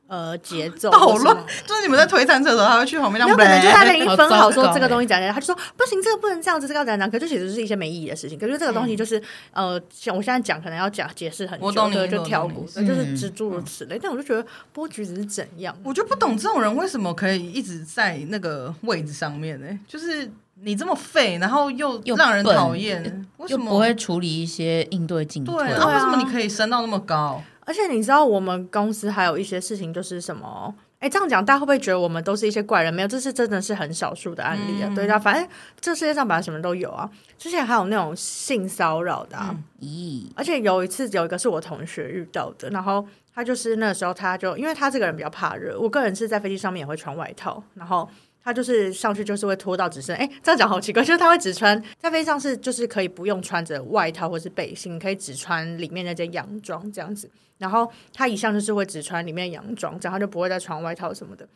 [0.05, 1.35] 呃，节奏 捣乱，
[1.65, 3.27] 就是你们在推餐车的时候，他会去旁边让。
[3.27, 7.09] 有可能就大家已经分 好说这个东西讲讲，他就说不行，这个不能这样子，这个要讲讲？
[7.09, 8.37] 可就其实是一些没意义的事情。
[8.37, 9.19] 可是这个东西就是
[9.53, 13.97] 呃，像我现在讲，可能要讲解释很久，对，就跳过，就是诸如此类。
[13.99, 15.75] 但我就觉得剥橘子是怎样？
[15.83, 19.67] 我就不懂这种人为什么可以一直在那个位置上面呢？
[19.87, 20.29] 就是
[20.61, 27.41] 你这么废，然后又让人讨厌，为什么不会处理一些应对进退，对啊，为什么你可以升到那么高？
[27.65, 30.73] 而且你知道，我们公司还有一些事情，就是什么？
[30.99, 32.93] 哎，这样讲，大家会不会觉得我们都是一些怪人？
[32.93, 34.87] 没有，这是真的是很少数的案例啊。
[34.89, 35.45] 嗯、对啊，反正
[35.81, 37.09] 这世界上本来什么都有啊。
[37.37, 40.31] 之前还有那种性骚扰的，啊，咦、嗯？
[40.35, 48.09] 而且有一次有一个是我同学遇到的，然后他就是那时候他就因为他这个人比较怕热，我个人是在飞机上面也会穿外套，然后。
[48.43, 57.29] 他就是上去就是会脱到只剩哎，这样讲好奇怪，就是他会只穿在飞机上是就是可以不用穿着外套或是背心，可以只穿里面那件洋装这样子。
[57.57, 61.47] 然后他一向就是会只穿里面洋装，这样他就不会再穿外套什么的。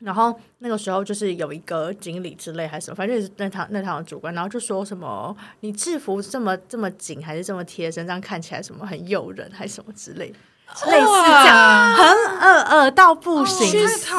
[0.00, 10.34] 然后那个时候就是有一个经理之类还是什么，反正也是那堂那堂的主管，然后就说什么你制服这么这么紧还是这么贴身，这样看起来什么很诱人还是什么之类。
[10.90, 12.06] 类似这样，很
[12.40, 14.16] 恶恶到不行，类似这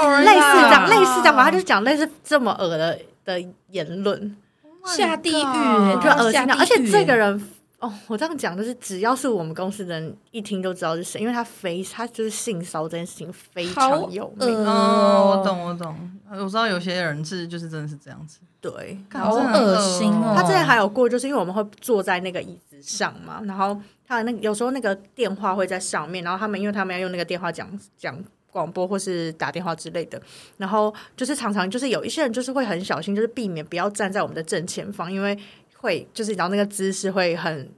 [0.71, 4.35] 样，类似这样，反正他就讲类似这么恶的的言论，
[4.85, 6.51] 下地狱，就恶心。
[6.51, 7.49] 而且这个人，
[7.83, 14.65] 哦，我这样讲就是，只要是我们公司的人一听就知道是谁，因为他非他就是性骚这件事情非常有名。
[14.65, 20.33] 哦，我懂，我懂，我知道有些人是就是真的是这样子，对，好恶心哦。
[20.35, 23.77] 他之前还有过，就是因为我们会坐在那个椅子上嘛，然后。
[24.05, 27.67] 他那有时候那个电话会在上面，然后他们因为他们要用那个电话讲
[27.97, 30.21] 讲广播或是打电话之类的，
[30.57, 35.35] 然后就是常常就是有一些人就是会很小心，就是避免不要站在我们的正前方，因为
[35.83, 37.69] 会就是你知道那个姿势会很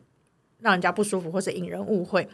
[0.61, 2.29] 让人家不舒服或是引人误会。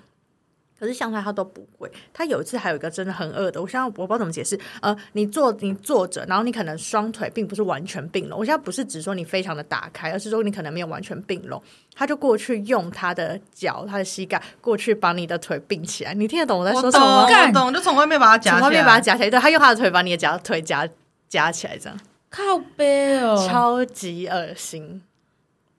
[0.77, 1.87] 可是像他，他都不会。
[2.11, 4.59] 他有一次还有一个真的很恶的，我现在我不知道怎么解释。
[4.81, 8.39] 呃，你坐你坐着，然后你可能双腿并不是完全并拢。
[8.39, 11.61] 我现在不是只说你非常的打开，而是说你可能没有完全并拢。
[11.93, 16.15] 他就过去用他的脚、他的膝盖过去把你的腿并起来。
[16.15, 17.27] 你听得懂我在说什么吗？
[17.29, 19.29] 我懂，就从外面把它夹起来，从外面把它夹起来。
[19.29, 20.89] 对，他用他的腿把你的脚腿夹
[21.29, 21.99] 夹起来，这样
[22.31, 22.41] 靠
[22.75, 25.03] 背哦，超级恶心。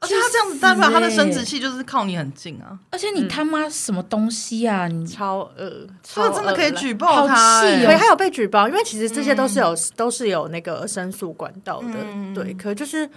[0.03, 2.77] 而且他这样子代表他的生殖器就是靠你很近啊！
[2.91, 4.89] 而且你他妈什么东西啊？
[4.89, 11.95] 你超恶，这真的可以举报他，好气对，他有被举报，因为其实这些都是有都是有那个申诉管道的，
[12.35, 12.53] 对。
[12.55, 13.09] 可就是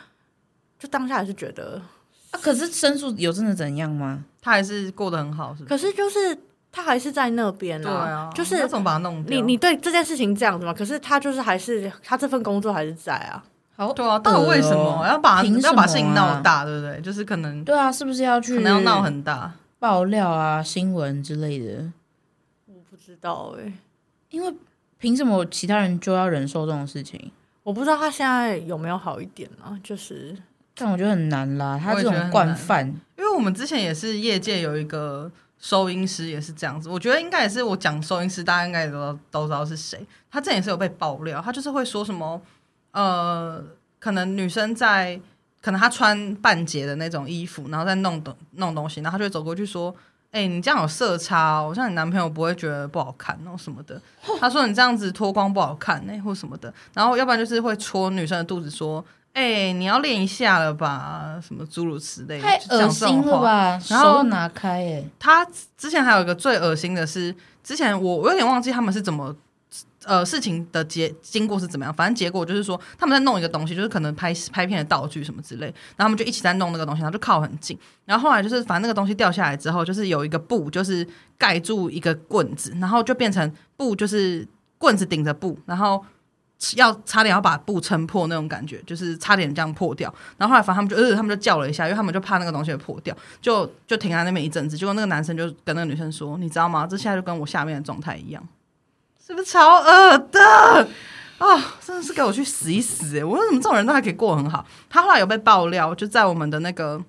[0.78, 1.82] 就当下还是觉得
[2.30, 4.24] 啊，可是申诉有真的怎样吗？
[4.40, 5.64] 他还是过得很好，是？
[5.66, 6.38] 可是就是
[6.72, 9.36] 他还是在那边啊，就是怎么把他弄掉？
[9.36, 10.72] 你你对这件事情这样子吗？
[10.72, 13.44] 可是他就是还是他这份工作还是在啊。
[13.78, 17.02] 好，对啊，到底为什么要把要把事情闹大，对不对？
[17.02, 21.92] 就是可能对啊，是不是要去可能要闹很大爆料啊、新闻之类的？
[22.68, 23.74] 我不知道哎，
[24.30, 24.54] 因为
[24.98, 27.32] 凭什么其他人就要忍受这种事情？
[27.64, 29.78] 我不知道他现在有没有好一点啊？
[29.84, 30.38] 就是，
[30.74, 40.00] 但我觉得很难啦，他这种惯犯，因为我们之前也是业界有一个收音师也是这样子，我觉得应该也是我讲收音师，大家应该也都都知道是谁。
[40.32, 42.42] 他之前也是有被爆料，他就是会说什么。
[42.96, 43.62] 呃，
[44.00, 45.20] 可能女生在，
[45.62, 49.94] 可能她穿半截的那种衣服，然后再弄东弄东西，然后她就会走过去说
[50.32, 54.02] ：“哎、欸，你这样有色差哦，像你男朋友不会觉得不好看哦什么的。”
[54.40, 59.04] 他说：“你这样子脱光不好看呢、欸，或什么的。”然后要不然就是会戳女生的肚子说
[59.34, 61.38] ：“哎、欸，你要练一下了吧？
[61.46, 63.78] 什么诸如此类的。”太恶心了吧！
[63.90, 65.46] 然后拿开哎、欸，他
[65.78, 69.36] 之前还有一个最恶心的是，之前我我有点忘记他们是怎么。
[70.06, 71.94] 呃，事情的结经过是怎么样？
[71.94, 75.66] 反正结果就是说，他们在弄一个东西，就是可能拍拍片的道具什么之类，
[75.98, 77.78] 然后他们就一起在弄那个东西，然后就靠很近。
[78.06, 81.06] 然后后来就是，反正那个东西掉下来之后，就是有一个布，就是
[81.38, 86.04] 盖住一个棍子，然后就变成布，就是棍子顶着布，然后
[86.76, 90.14] 要差点要把布撑破那种感觉，就是差点这样破掉。
[90.38, 94.78] 然后后来反正他们就呃，他们就叫了一下，因为他们就怕那个东西会破掉，就就停在那边一阵子。
[94.78, 96.88] 结果那个男生就跟那个女生说：“你知道吗？
[96.88, 98.48] 这现在就跟我下面的状态一样。”
[99.26, 100.88] 是不是超恶的
[101.38, 103.20] 啊、真的是给我去死一死！
[103.20, 104.66] 哎，我说怎么这种人都还可以过很好？
[104.90, 107.04] 他后来有被爆料，就在我们的那个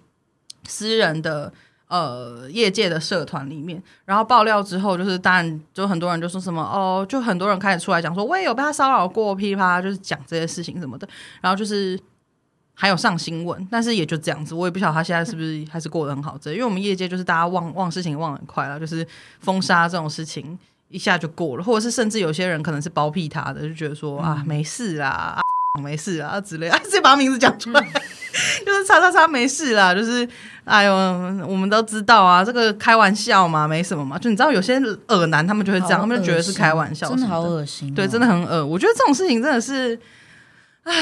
[0.67, 1.53] 私人的
[1.87, 11.09] 呃业界的社团里面，然后爆料之后，就是当然就很多人就说什么哦，就很多人开始出来讲说，我也有被他骚扰过，噼里啪啦就是讲这些事情什么的，
[11.41, 11.99] 然后就是
[12.75, 16.37] 还有上新闻，但是也就这样子，我也不晓得他现在是不是还是过得很好。
[16.37, 19.07] 这因为我们业界就是大家忘忘事情忘很快了，就是
[19.39, 20.59] 封杀这种事情。
[20.97, 25.43] 一下就过了，或者是甚至有些人可能是包庇他的，就觉得说、嗯、啊没事啦，啊
[25.83, 28.01] 没事啊之类，啊直接把他名字讲出来，嗯、
[28.65, 30.27] 就是叉叉叉没事啦，就是
[30.65, 30.95] 哎呦
[31.47, 38.65] 我们都知道啊，这个开玩笑嘛，没什么嘛，就你知道有些恶男他们就会这样，他们就觉得是开玩笑，真的好恶心、哦，对，真的很恶。
[38.65, 40.01] 我觉得这种事情真的是，
[40.85, 40.93] 唉，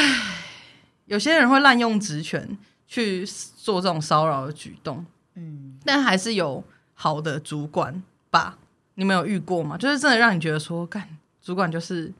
[1.06, 3.24] 有些人会滥用职权去
[3.56, 8.58] 做这种骚扰的举动，嗯，但还是有好的主管吧。
[8.94, 9.76] 你们有遇过吗？
[9.76, 11.08] 就是真的让你觉得说，干
[11.42, 12.12] 主管就是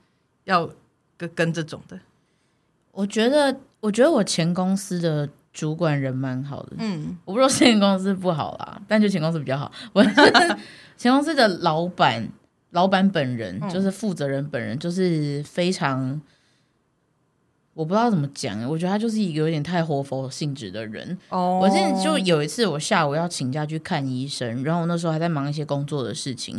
[0.44, 0.68] 要
[1.16, 1.98] 跟跟这种的。
[2.92, 6.76] 我觉得，我觉得我前公司的主管人蛮好的。
[6.78, 9.70] 嗯，我不知道现在公司不好啦，但就前公司比较好。
[9.92, 10.04] 我
[10.96, 12.28] 前公司的老板，
[12.70, 16.20] 老板本人就是负责人本人，就是非常。
[17.74, 21.18] 我不知道怎么讲，我觉得他就是一个有点太活佛性质的人。
[21.28, 26.54] 哦，我现在就有一次，我下午要请假去看医生，然后我那时候还在忙一些工作的事情，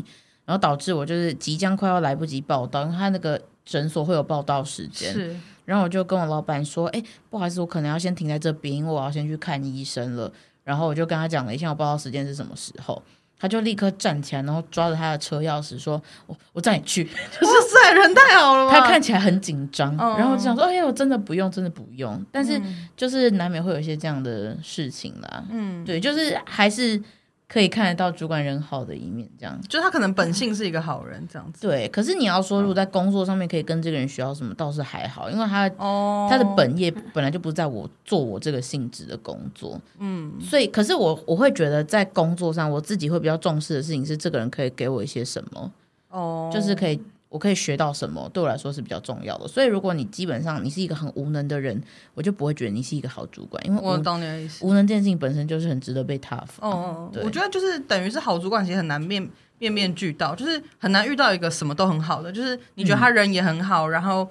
[0.46, 5.14] 然后导致我就是即将快要来不及报到，因为他那个诊所会有报到时间。
[5.14, 10.32] 是，然后我就跟我老板说：“哎，不好意思，我可能要先停在这边，因为我要先去看医生了。”
[10.66, 13.02] 然后我就跟他讲了一下我报到时间是什么时候。
[13.40, 17.04] 他就立刻站起来，然后抓着他的车钥匙说：“我我载你去。
[17.40, 18.72] ”就是在人太好了。
[18.72, 22.62] 他看起来很紧张，嗯、然后就想说：“哎呦，真的不用，真的不用。”但是
[22.98, 25.44] 就是难免会有一些这样的事情啦。
[25.50, 27.02] 嗯，对，就是还是。
[27.48, 31.68] 可以看得到主管人好的一面，这样，就他可能本性是一个好人，这样子。
[31.68, 45.72] 对，可是你要说，如果在工作上面可以跟这个人学到什么，倒是还好，因为他哦，他的本业本来就不是在我做我这个性质的工作，嗯，所以，可是我我会觉得在工作上，我自己会比较重视的事情是，这个人可以给我一些什么，
[46.10, 47.00] 哦，就是可以。
[47.36, 49.46] 我可以学到什么，对我来说是比较重要的。
[49.46, 54.66] 所以，如果你基本上你是一个很无能的人，我就不会觉得你是一个好主管，因为我懂你的意思。
[54.66, 56.66] 无能这件事情本身就是很值得被挞伐。
[56.66, 64.26] 哦，我觉得就是等于是好主管，其实很难面面面俱到，就是很难遇到一个什么都很好的，就是你觉得他人也很好，嗯、然后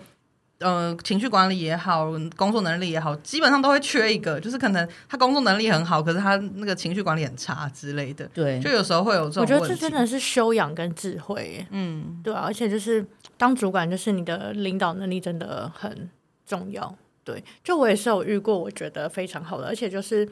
[0.64, 8.24] 呃，情绪管理也好，工作能力也好，基本上都会缺一个，就是可能他工作能力很好，可是他那个情绪管理很差之类的。
[8.32, 9.42] 对，就有时候会有这种。
[9.42, 11.66] 我觉得这真的是修养跟智慧。
[11.70, 13.04] 嗯，对啊，而且就是
[13.36, 16.08] 当主管，就是你的领导能力真的很
[16.46, 16.96] 重要。
[17.22, 20.26] 对，就我也是有遇过，我觉得非常好的，而且就是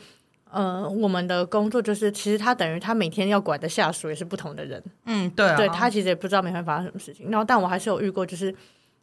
[0.51, 4.83] 呃，我们的工作就是，其实他等于他每天要管的下属也是不同的人。
[5.05, 7.31] 嗯，对啊，对他其实也不知道每天发生什么事情。
[7.31, 8.55] 然后，但我还是有遇过，就是。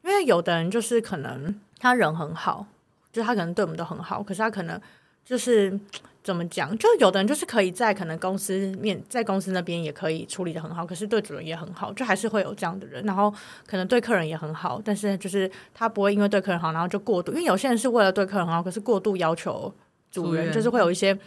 [0.04, 2.66] 因为有的人就是可能他人很好，
[3.12, 4.80] 就是他可能对我们都很好，可是他可能
[5.26, 5.78] 就是
[6.24, 6.76] 怎么讲？
[6.78, 13.04] 就有的人就是可以在可能公司面，在公司那边也可以处理的很好，可是对主人也很好，就还是会有这样的人。
[13.04, 13.34] 然后
[13.68, 17.32] 可能对客人也很好，但是就是他不会因为对客人好，然后就过度。
[17.34, 19.74] 因为有些人是为了对客人好，可是过度要求
[20.12, 21.18] 主人，就是会有一些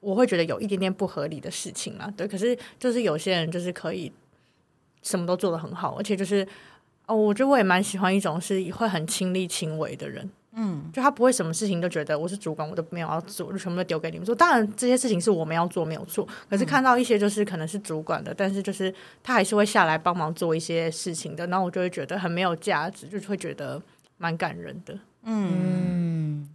[0.00, 2.12] 我会觉得有一点点不合理的事情啊。
[2.16, 4.12] 对，可是就是有些人就是可以
[5.02, 6.46] 什么都做得很好，而且就是。
[7.10, 14.32] 哦，我觉得我也蛮喜欢一种是会很亲力亲为的人，嗯，就他不会什么事情都觉得我是主管，我都没有要做，就全部都丢给你们做。
[14.32, 16.24] 当然这些事情是我们要做，没有错。
[16.48, 18.94] 可是看到一些就是可能是主管的，嗯、但是就是
[19.24, 23.82] 他还是会下来帮忙做一些事情的，然后我就会觉得很没有价值，就会觉得
[24.16, 24.96] 蛮感人的。
[25.24, 26.48] 嗯，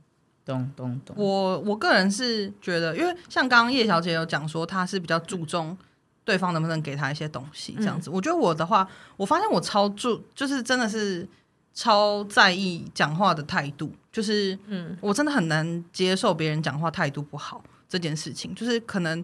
[0.45, 1.15] 懂懂懂。
[1.19, 5.77] 我我个人是觉得，因为像刚刚叶小姐有讲说，她是比较注重。
[6.25, 7.73] 对方能不能给他一些东西？
[7.77, 8.85] 这样子，嗯、我觉得我的话，
[9.15, 11.25] 我发现我超注，就是真的是
[11.73, 13.93] 超在意讲话的态度。
[14.11, 18.55] 就是，嗯，我真的很难接受别人讲话态度不好这件事情。
[18.55, 19.23] 就是可能，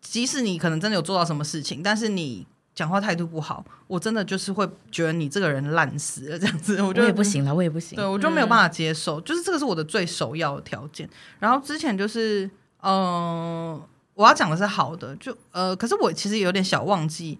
[0.00, 6.80] 即使你可能真的有做到什么事情，但是你讲话态度不好，我真的就是会觉得你这个人烂死了这样子。
[6.82, 7.96] 我觉得我也不行了，我也不行。
[7.96, 9.20] 对，我就没有办法接受。
[9.20, 11.06] 嗯、就是这个是我的最首要的条件。
[11.38, 12.46] 然后之前就是，
[12.80, 13.88] 嗯、呃。
[14.16, 17.38] 我要讲的是好的，就呃，可是我其实有点小忘记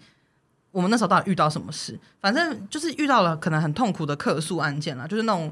[0.70, 1.98] 我们那时候到底遇到什么事。
[2.20, 5.50] 反正就是遇到了可能很痛苦的客诉案件了，就是那种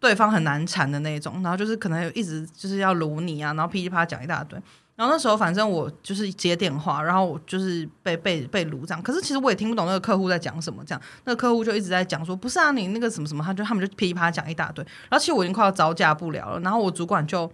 [0.00, 4.60] 对方很难缠的那种，然后就是可能有一直就是要卢你啊，然后噼里啪啦讲一大堆。
[4.96, 9.00] 然后那时候反正我就是接电话，然后我就是被被被卢这样。
[9.00, 14.84] 可是其实我也听不懂那个客户在讲什么，这样那个客户就一直在讲说不是啊，你那个什么什么，他就他们就噼里啪啦讲一大堆。
[15.08, 17.48] 然后其实我已经快要招架不了了，然后我主管就。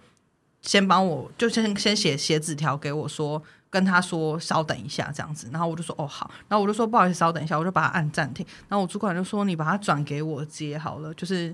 [0.61, 8.45] 先帮我，就先先写写纸条给我说，跟他说稍等一下这样子，然后我就说哦好，然后我就说不好意思，稍等一下，我就把它按暂停。
[8.69, 11.53] 然后我主管就说你把它转给我接好了，就是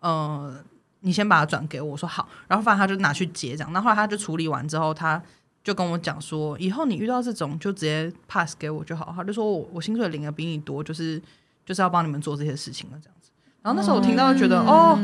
[0.00, 0.58] 呃
[1.00, 3.72] 你先把它转给我，我说好，然后反正他就拿去接这样。
[3.72, 5.22] 然后来他就处理完之后，他
[5.62, 9.12] 就跟我讲说，以后你遇到这种就直接 pass 给我就好。
[9.14, 11.22] 他就说我我薪水领的比你多，就是
[11.64, 13.30] 就是要帮你们做这些事情了这样子。
[13.62, 14.98] 然后那时候我听到就觉得、哦。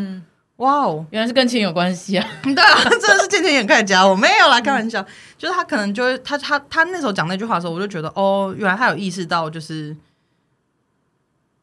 [0.59, 2.25] 哇哦，原来是跟钱有关系啊！
[2.43, 5.01] 对啊，真的是见钱眼开的家，我没有啦，开玩笑。
[5.03, 9.97] 嗯、就是他可能就会他他他那时候讲那句话的时候，我就觉得哦，原来他有意识到，就是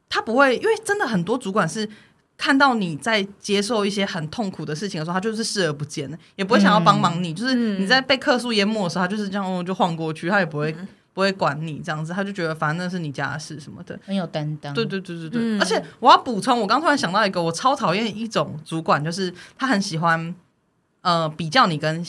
[0.10, 1.90] 他不会，因为真的很多主管是
[2.38, 7.32] 看到你在接受一些很痛苦的事情的时候，他就是视而不见的，也不会想要帮忙你。
[7.32, 10.76] 嗯、就是你在被客诉淹没的时候，他就是这样就晃过去，他也不会。
[11.12, 14.74] 嗯不会管你这样子，他就觉得反正那是你家的事什么的，很有担当。
[14.74, 20.34] 对对对对对，嗯、而且我要补充，我刚突然想到一个，我超讨厌一种主管，就是他很喜欢
[21.02, 22.02] 呃比较你跟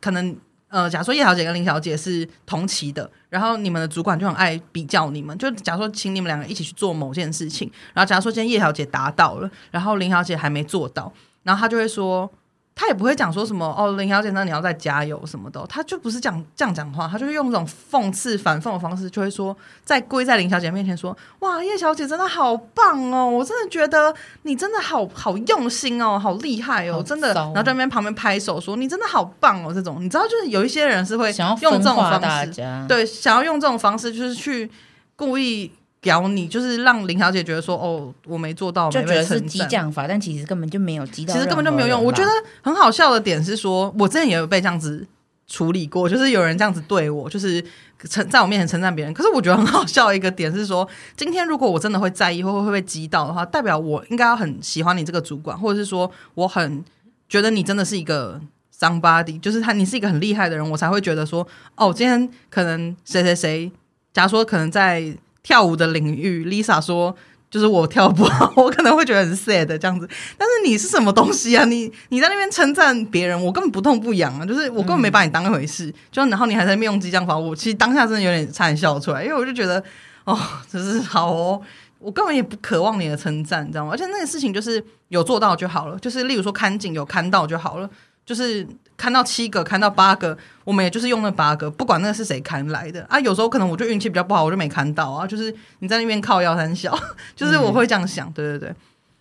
[0.00, 0.36] 可能
[0.68, 12.30] 呃，假如说叶小姐跟林小姐是同期的，然后你们的主管就很爱比较你们，就假如说请你们两个一起去做某件事情，然后假如说今天叶小姐达到了，然后林小姐还没做到，然后他就会说。
[12.78, 32.52] 他也不会讲说什么哦，林小姐，那你要再加油什么的，他就不是讲这样讲话，他就是用这种讽刺、反讽的方式，就会说在跪在林小姐面前说：“哇，叶小姐真的好棒哦，我真的觉得你真的好好用心哦，好厉害哦，真的。”然后在那边旁边拍手说：“你真的好棒哦。”这种你知道，就是有一些人是会用这种方式，
[32.86, 34.70] 对，想要用这种方式，就是去
[35.16, 35.72] 故意。
[36.06, 42.02] 咬你，就是让林小姐觉得说哦，我没做到，就觉得是激将法，但其实根本就没有激到，其实根本就没有用。
[42.02, 42.30] 我觉得
[42.62, 45.06] 很好笑的点是说，我之前也有被这样子
[45.46, 47.62] 处理过，就是有人这样子对我，就是
[48.08, 49.12] 称在我面前称赞别人。
[49.12, 56.84] 可是我觉得很好笑的一个点是说，今天如果我真的会在意，会不会被激到的话，代表我应该要很喜欢你这个主管，或者是说我很
[57.28, 58.40] 觉得你真的是一个
[58.78, 63.72] somebody，就是他你是一个很厉害的人，我才会觉得说哦，今天可能谁谁谁，
[64.12, 65.16] 假如说可能在。
[65.46, 67.14] 跳舞的领域，Lisa 说，
[67.48, 70.08] 就是我跳不好，我可能会觉得很 sad 这样子。
[70.36, 71.64] 但是你是什么东西啊？
[71.64, 75.94] 你你在那边称赞别人，我根本不痛不痒啊，就是我根本没把你当一回事。
[76.10, 79.80] 就然后你还在那边用激将法，我其实当下真的有点差点笑出来，因为我就觉得
[80.24, 80.36] 哦，
[80.68, 81.62] 就是好哦，
[82.00, 83.92] 我根本也不渴望你的称赞，你知道吗？
[83.92, 87.88] 而且那个事情就是有做到就好了，就是例如说看景有看到就好了。
[88.26, 88.66] 就是
[88.96, 93.18] 看到七个，看到八个，我们也就是用那八个，不管那个是谁看来的啊。
[93.20, 95.26] 有时候可能我就运气比较不好，我就没看到啊。
[95.26, 96.94] 就是你在那边靠腰三小，
[97.34, 98.74] 就是我会这样想，嗯、对对对，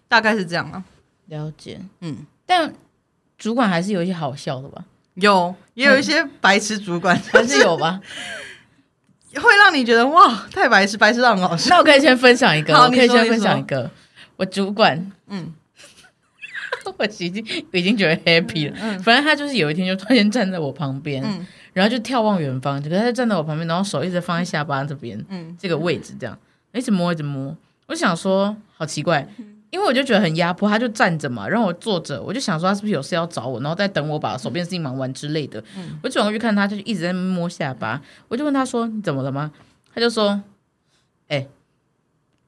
[0.10, 0.84] 大概是这样啊。
[1.28, 2.74] 了解，嗯，但
[3.38, 4.84] 主管还是有一些好笑的吧？
[5.14, 8.02] 有，也有一些白痴主管， 还是有吧？
[9.36, 11.70] 会让你觉得哇，太白痴，白痴到很好笑。
[11.70, 13.92] 那我可以先分享一个，好我可以先分享一个。
[14.38, 15.54] 我主管，嗯，
[16.98, 18.78] 我已经已经觉得 happy 了。
[18.82, 26.38] 嗯反正他就是有一天就突然间站在我旁边，嗯然后就眺望远方，就他就站在我旁边，然后手一直放在下巴这边，嗯这个位置这样，
[26.74, 27.56] 一直摸一直摸。
[27.88, 35.62] 我就想说，好奇怪，嗯因为我就觉得很压迫，他就站着嘛，让我坐着，我就想说他是不是有事要找我，然后再等我把手边事情忙完之类的。
[35.78, 39.52] 嗯我转过去看他，就一直在摸下巴，我就问他说：“你怎么了吗？”
[39.94, 40.42] 他就说
[41.28, 41.46] ：“哎、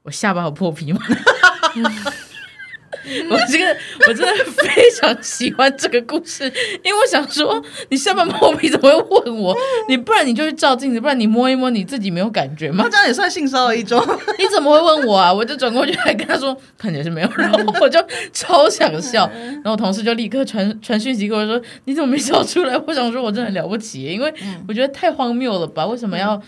[0.03, 1.01] 我下巴有破皮吗？”
[3.29, 3.75] 我这个
[4.07, 6.43] 我真的非常喜欢这个故事，
[6.83, 9.55] 因为我想说，你下巴破皮怎么会问我？
[9.87, 12.89] 你不然你就去照镜子，不然你摸一摸你自己没有感觉吗那？
[12.89, 14.01] 这样也算性骚扰一种。
[14.37, 15.33] 你怎么会问我啊？
[15.33, 17.99] 我就转过去还跟他说，看起来是没有，然后 我就
[18.33, 22.77] 超想笑，然后我同事就立刻传传讯息给我说，你怎么没笑出来？
[22.87, 24.33] 我想说，我真的很了不起，因为
[24.67, 25.85] 我觉得太荒谬了吧？
[25.85, 26.41] 为什么要？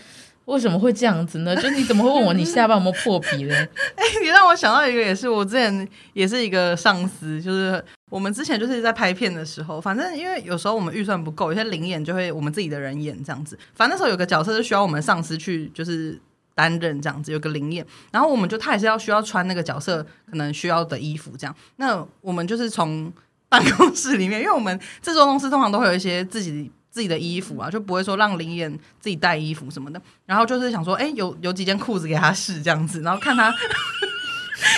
[0.50, 1.54] 为什么会这样子呢？
[1.56, 3.54] 就你怎么会问我你下巴有没有破皮呢？
[3.94, 13.56] 哎、你让我想到一个，也是我之前 也是一个上司，就是我们之前就是在拍片的时候，反正因为有时候我们预算不够，有些灵演就会我们自己的人演这样子。
[13.74, 16.20] 反正那时候有个角色是需要我们上司去就是
[16.56, 21.54] 担任这样子，有个灵演，然后我们就他也是要需要穿那个角色可能需要的衣服这样。
[21.76, 23.12] 那我们就是从
[23.48, 26.72] 办公室里面，因为我们制作公司通常都会有一些自己。
[27.00, 28.70] 自己的衣服啊，就不会说让林演
[29.00, 30.02] 自己带衣服什么的。
[30.26, 33.50] 然后就是想说，哎、有有几件裤子给他试这样子，然后看他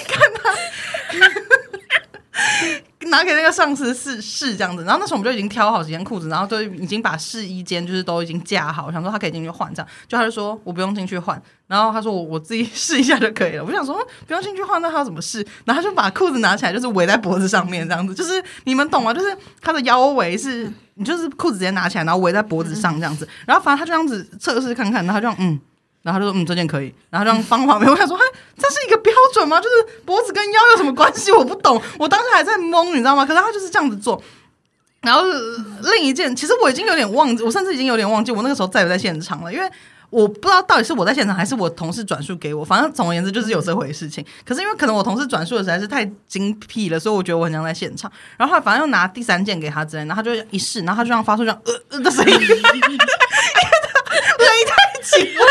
[0.07, 0.22] 看他
[3.13, 4.83] 拿给那个上司试试这样子。
[4.85, 9.89] 然后那时候我们就已经挑好几件裤子，然后就已经把试衣间就是都已经架好，想说他可以进去换这样。
[10.09, 13.65] 就他就说我不用进去换，然后他说我我自己试一下就可以了。
[13.65, 13.97] 我想说
[14.27, 15.47] 不用进去换，那他要怎么试？
[15.65, 19.15] 然后他就把裤子拿起来，就是围在脖子上面这样子，就是你们懂吗？
[19.15, 20.73] 就是他的腰围是。
[20.95, 25.59] 你就是裤子直接拿起来，然后围在脖子上这样子，然后反正他就这样子测试看看，然后他就嗯，
[26.03, 27.91] 然后他就说嗯这件可以，然后这样放旁边。
[27.91, 28.21] 我想说，哎，
[28.59, 29.61] 这是一个标准吗？
[29.61, 29.75] 就是
[30.05, 31.33] 脖子跟腰有什么关系？
[31.35, 33.27] 我不懂，我当时还在懵，你知道吗？
[33.27, 34.23] 可是他就是这样子做。
[35.01, 35.23] 然后
[35.95, 39.69] 另一件，其实我已经有点忘记，我甚至已经有点忘记我那个时候在不在现场了，因为。
[40.13, 44.23] 我不知道到底是我在现场还是我同事转述给我，反正总而言之就是有这回事情。
[44.45, 48.13] 可是因为可能我同事转述的实在是太精辟了，所以我觉得我很像在现场。
[48.37, 52.69] 然后后反正又拿第三件给他之类，然后他就一试，然后他就这样发出这样呃呃的声音， 因为他
[54.37, 55.47] 勒太紧了。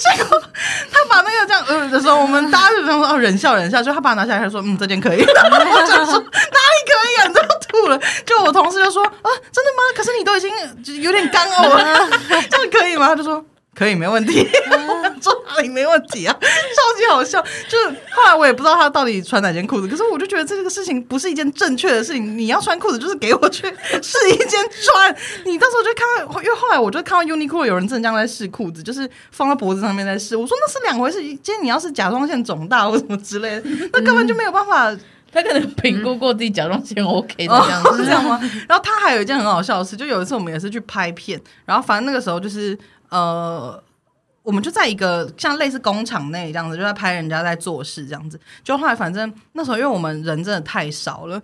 [0.00, 0.42] 结果
[0.90, 7.98] 他把那个这样呃的时候，我们大家就这样说哦忍笑忍笑，就他把它拿下来，他说嗯这件可以， 然后我就说哪里可以啊，你都吐了。
[8.24, 9.82] 就我同事就说啊真的吗？
[9.94, 10.50] 可是你都已经
[10.82, 12.08] 就有点干呕了，
[12.50, 13.08] 这样可以吗？
[13.08, 13.44] 他就说。
[13.74, 14.46] 可以，没问题。
[15.20, 16.34] 坐哪里没问题啊？
[16.40, 17.44] 超级好笑。
[17.68, 22.38] 就是后来我也不知道他到底穿哪件裤子，可是我就觉得这个事情不是一件正确的事情。
[22.38, 23.62] 你要穿裤子，就是给我去
[24.02, 25.14] 试一件穿。
[25.44, 30.34] 你到时候就看到，因为后来我就看到 Uniqlo 有人正这样在试裤子，就是放到脖子上面在试。
[30.34, 31.20] 我说那是两回事。
[31.20, 34.96] 今天你要是甲状腺肿大或什么之类的，那根本就没有办法。
[35.32, 38.40] 他可能评估过自己甲状腺 OK 的样子，哦，是这样吗？
[38.68, 42.76] 然后他还有一件很好笑的事，就有一次我们也是去拍片，然后反正那个时候就是
[43.10, 43.82] 呃，
[44.42, 48.40] 我们就在一个像类似工厂内这样子，就在拍人家在做事这样子。
[48.64, 51.40] 就后来反正那时候因为我们人真的太少了。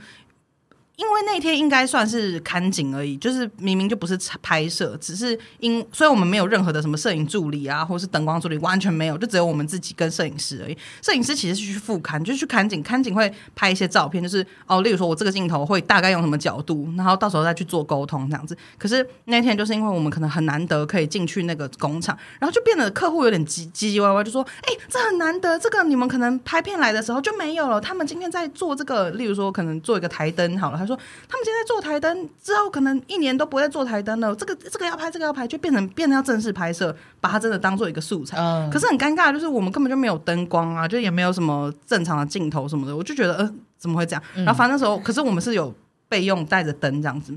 [0.96, 10.78] 因为那天应该算是看景而已，就是明明就不是拍摄，只是因，所以我们没有任何的什么摄影助理啊，或是灯光助理，完全没有，就只有我们自己跟摄影师而已。
[11.02, 18.56] 摄影师其实是去复刊，就是去看景，看景会拍一些照片，就是哦，例如说我这个镜头会大概用什么角度，然后到时候再去做沟通这样子。
[18.78, 27.78] 可是那天就是因为我们可能很难得可以进去那个工厂，然后就变得客户有点唧唧唧歪歪，就说：“哎、这很难得，这个你们可能拍片来的时候就没有了。
[27.78, 30.96] 他们今天在做这个，例如说可能做一个台灯好了。”说
[31.28, 34.34] 他们现在做台灯之后，可能一年都不会再做台灯了。
[34.36, 38.36] 这个这个要拍，这个要拍，就变成变成要正式拍摄，把它真的当做一个素材。
[38.38, 42.96] 嗯、可是很尴尬，就是我们根本就没有灯光啊，就也没有什么正常的镜头什么的。
[42.96, 44.22] 我就觉得，呃，怎么会这样？
[44.34, 45.74] 然后反正那时候，可是我们是有
[46.08, 47.36] 备用带着灯这样子，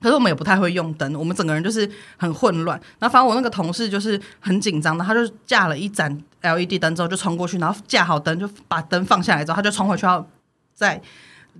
[0.00, 2.78] 可是我们也不太会用灯，我们整个人就是很混乱。
[2.98, 6.10] 然后反正我那个同事就是很紧张的，他就架了一盏
[6.42, 10.26] LED 灯之后就冲过去，然后架好灯就把灯放下来之后，他就冲回去要
[10.74, 11.00] 再。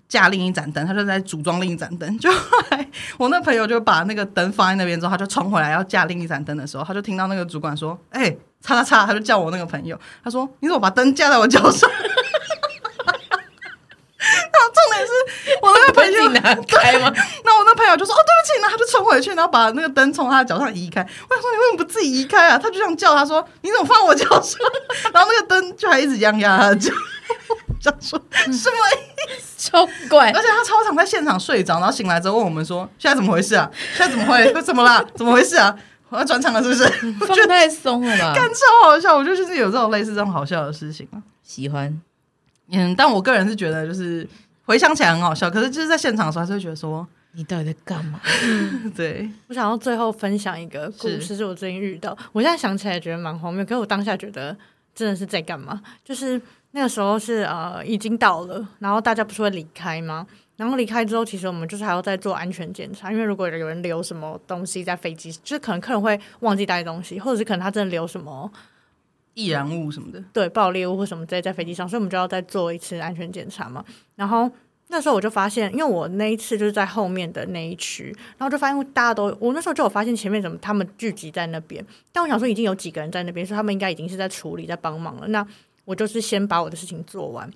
[0.08, 2.18] 架另一盏灯，他就在组装另一盏灯。
[2.18, 11.90] 就后来我那朋友就把那个灯放在那边之后，他就冲回来要架另一盏灯的时候，他就听到那个主管说：“哎、欸，叉叉叉！”他就叫我那个朋友，他说：“你怎么把灯架在我脚上？”
[14.26, 15.12] 然后重点是
[15.60, 17.12] 我那个朋友 拿开吗？
[17.44, 21.02] 那我那朋友就说：“哦，对不起。”然后他就冲回去，然后把那个灯从他的脚上移开。
[21.02, 24.58] 我想说：“你为什么不自己移开啊？”他就这样叫他说：“你怎么放我脚上？”
[25.12, 26.90] 然后那个灯就还一直这样压他的脚。
[27.90, 30.40] 想说什么意超怪而。
[30.40, 33.70] 且他超常在现场睡着，然后醒来之后问我们说：“现在怎么回事啊？
[33.94, 34.52] 现在怎么会？
[34.62, 35.04] 怎么啦？
[35.14, 35.76] 怎么回事啊？
[36.08, 36.84] 我要转场了是不是？”
[37.20, 38.32] 我觉得放太松了吧？
[38.36, 41.22] 干超好笑，我觉得就是有这种类似这种好笑的事情啊。
[41.42, 42.00] 喜欢，
[42.70, 44.26] 嗯，但我个人是觉得就是
[44.64, 48.20] 回想起来很好笑，可是就是在现场的时候还是会觉得说，你到底在干嘛？
[48.96, 54.56] 对，我想要最后分享一个故事，是是我最近遇到，我现在想起来觉得蛮荒谬，可是我当下觉得
[54.94, 55.80] 真的是在干嘛？
[56.04, 56.40] 就是
[56.74, 60.26] 那个时候是呃已经到了，然后大家不是会离开吗？
[60.56, 68.50] 然后离开之后，其实我们就是还要再做安全检查，因为如果有人留什么东西在飞机，就是可能客人会忘记带东西，或者是可能他真的留什么。
[69.36, 73.84] 易燃物什么的，对，爆裂物或什么之类在飞机上，所以我们就要再做一次安全检查嘛。
[74.14, 74.48] 然后
[74.86, 85.26] 那时候我就发现，因为我那一次就是在后面的那一区，然后就发现大家都，我那时候就有发现前面怎么他们聚集在那边，但我想说已经有几个人在那边，所以他们应该已经是在处理、在帮忙了。
[85.26, 85.44] 那
[85.84, 87.50] 我就是先把我的事情做完，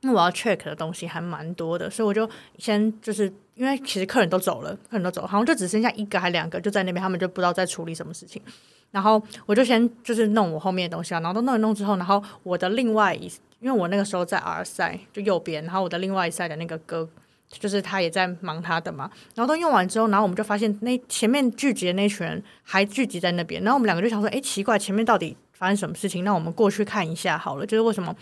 [0.00, 8.42] 因为我要 check 的东西还蛮多的，所以我就先就是因为其实客人都走了，客人都走了，好像就只剩下一个还两个就在那边，他们就不知道在处理什么事情。
[8.90, 13.26] 然后我就先就是弄我后面的东西啊，然后都弄一弄之后，然后我的另外一，
[13.58, 17.08] 因为我那个时候在 R 赛就右边，然后我的另外一赛的那个哥，
[17.48, 26.24] 就是他也在忙他的嘛，然后都用完之后，然后我们就发现那前面聚集的那群人还聚集在那边，然后我们两个就想说，哎，奇怪，前面到底发生什么事情？
[26.24, 28.12] 那我们过去看一下好了，就是为什么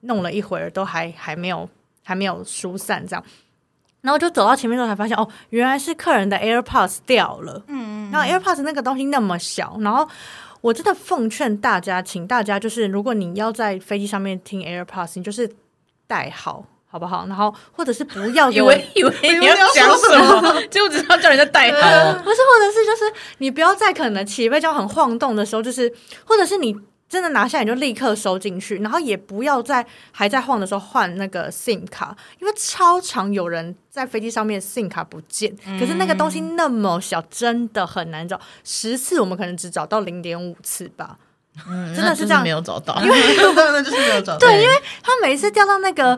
[0.00, 1.66] 弄了一会儿都还还没有
[2.04, 3.24] 还没有疏散这样。
[4.02, 7.64] 然后就走到前面之后才发现，哦，原来是客人的 AirPods 掉了。
[7.68, 10.06] 嗯，然后 AirPods 那个东西那么小，然后
[10.60, 15.50] 我真的奉劝大家，请大家就是，如果你要在飞机上面听 AirPods，你就是
[16.06, 17.24] 戴好，好不好？
[17.28, 21.78] 然后或者是不要以为以为你要 讲什么，结果只知道叫人家戴好。
[22.18, 25.90] 不是，或者是就是你不要在可能起飞就很晃动的时候，就是
[26.26, 26.76] 或者是你。
[27.10, 38.40] 真的拿下来就立刻收进去，然后也不要在还在晃的时候换那个 SIM 卡，因为超常有人在飞机上面 SIM 卡不见，嗯、可是那个东西那么小，真的很难找。
[38.62, 41.18] 十次我们可能只找到零点五次吧，
[41.68, 43.16] 嗯，真的是这样，没有找到，因为
[43.56, 44.38] 那就是没有找到。
[44.38, 46.16] 对，因为他每一次掉到那个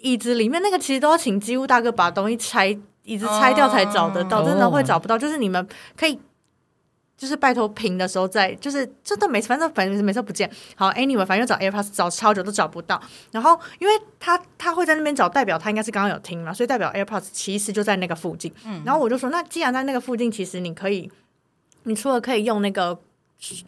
[0.00, 5.18] 椅子里面，那个其实都要请机务大哥把东西拆，椅子拆掉才找得到，哦、真的会找不到。
[5.18, 6.18] 就是你们可以。
[7.16, 10.50] 就是拜托平的时候再，就是真的每次反正反正每次不见。
[10.74, 13.00] 好，anyway，反正找 AirPods 找超久都找不到。
[13.30, 18.52] 然后因为他他会在那边找，代表他应该是刚刚有听嘛，所以代表 AirPods 其实就在那个附近。
[18.66, 21.08] 嗯，然后我就说，那既然在那个附近，其实你可以，
[21.84, 22.98] 你除了可以用那个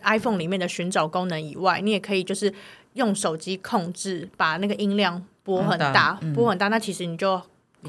[0.03, 2.53] iPhone 里面的寻找功能以外，你也可以就是
[2.95, 6.67] 用手机控制，把那个音量拨很大，嗯、拨很大。
[6.69, 7.41] 那其实你就。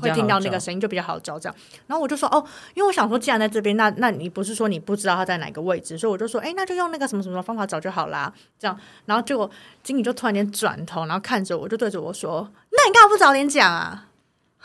[0.02, 1.56] 会听到那个声音就比较好找，这样。
[1.88, 2.43] 然后我就说哦，
[2.74, 8.32] 因为我想说，既然在这边，那那你不是说你不知道他在哪个位置，所以我就说，哎，那就用那个什么什么方法找就好啦。
[8.60, 8.78] 这样。
[9.06, 9.50] 然后结果
[9.84, 14.08] 经理就突然间转头，然后看着我，就对着我说：“那你干嘛不早点讲啊？”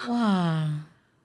[0.08, 0.68] 哇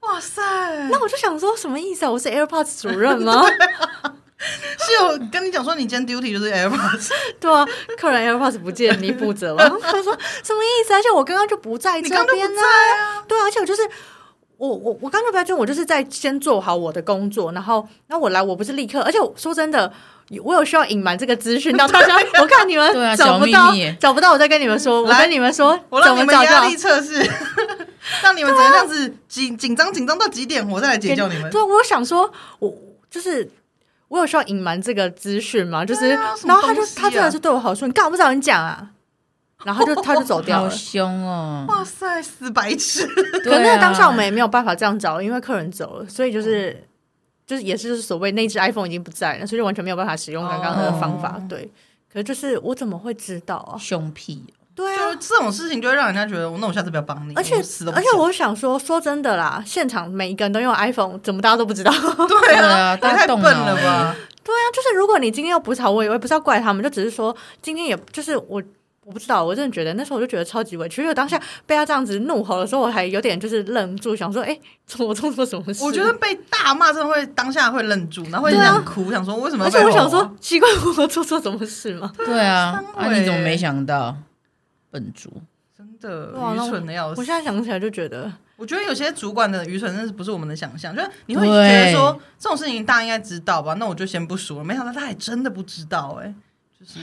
[0.01, 0.41] 哇塞！
[0.89, 2.11] 那我就想说，什么意思啊？
[2.11, 3.43] 我是 AirPods 主任吗？
[4.77, 7.09] 是有跟你讲说，你今天 duty 就是 AirPods。
[7.39, 7.65] 对啊，
[7.97, 9.63] 客人 AirPods 不见，你负责吗？
[9.81, 10.93] 他说什么意思？
[10.93, 13.23] 而且我刚刚就不在这边呢、啊。
[13.27, 13.81] 对啊，而且我就是
[14.57, 19.01] 我我我刚刚不在这，我就是在先做好我的工作，然后然后我来，我不是立刻。
[19.01, 19.91] 而且我说真的，
[20.43, 25.01] 我有需要隐瞒这个资讯，让大家我看你们找不到，找不到，我再跟你们说。
[25.01, 27.27] 我跟你们说，我让你们压力测试，
[28.21, 31.49] 让你们怎样这样子紧紧张紧张到几点，我再来解救你们。
[31.49, 32.71] 对，我想说，我
[33.09, 33.49] 就是。
[34.09, 35.85] 我有需要隐瞒这个资讯吗？
[35.85, 38.91] 就是，啊、然后他就、啊、他真的是对我好说，你干嘛不找人讲啊？
[39.65, 41.65] 然后他就他就走掉了，好凶哦！
[41.67, 43.07] 哇塞，死白痴！
[43.43, 46.83] 可能那个当下我们也没有办法这样找，因为客人走了，所以就是、嗯、
[47.47, 51.37] 就是也是所谓那只 iPhone 已经不在了，所以就完全没有办法使用刚刚的方法。
[51.37, 51.69] 哦、对，
[52.13, 53.73] 可是就是我怎么会知道啊？
[53.79, 54.43] 凶屁！
[54.77, 57.33] 对啊，就这种事情就会让人家觉得，那我下次不要帮你。
[57.33, 61.91] 而且而且，我想说，说真的啦，现场每一个人都用 iPhone，怎么大家都不知道？
[61.91, 64.15] 对啊，也太笨了吧？
[64.43, 68.61] 对啊，就是如果你今天又不吵，我也不是要怪他们，就只是说今天也就是我，
[69.03, 74.55] 我不知道，我真的觉得那时候我就觉得超级委屈，因为当下被他这样子怒吼的时候，我还有点就是愣住，想说，哎，
[74.99, 75.83] 我做错什么事？
[75.83, 79.65] 我觉得被大骂真的会当下会愣住，然后会想哭，想说为什么？
[79.65, 80.69] 而且我想说，奇怪，
[80.99, 82.13] 我做错什么事吗？
[82.15, 84.15] 对啊，啊，你怎么没想到？
[84.89, 85.31] 笨猪，
[85.77, 87.19] 真的愚蠢的要死！
[87.19, 90.95] 我现在想起来就觉得，我觉得有些主管的愚蠢，真的是不是我们的想象。
[90.95, 93.73] 就是你会觉得说这种事情大家应该知道吧？
[93.75, 94.63] 那我就先不说了。
[94.63, 96.33] 没想到他还真的不知道，哎，
[96.79, 96.99] 就是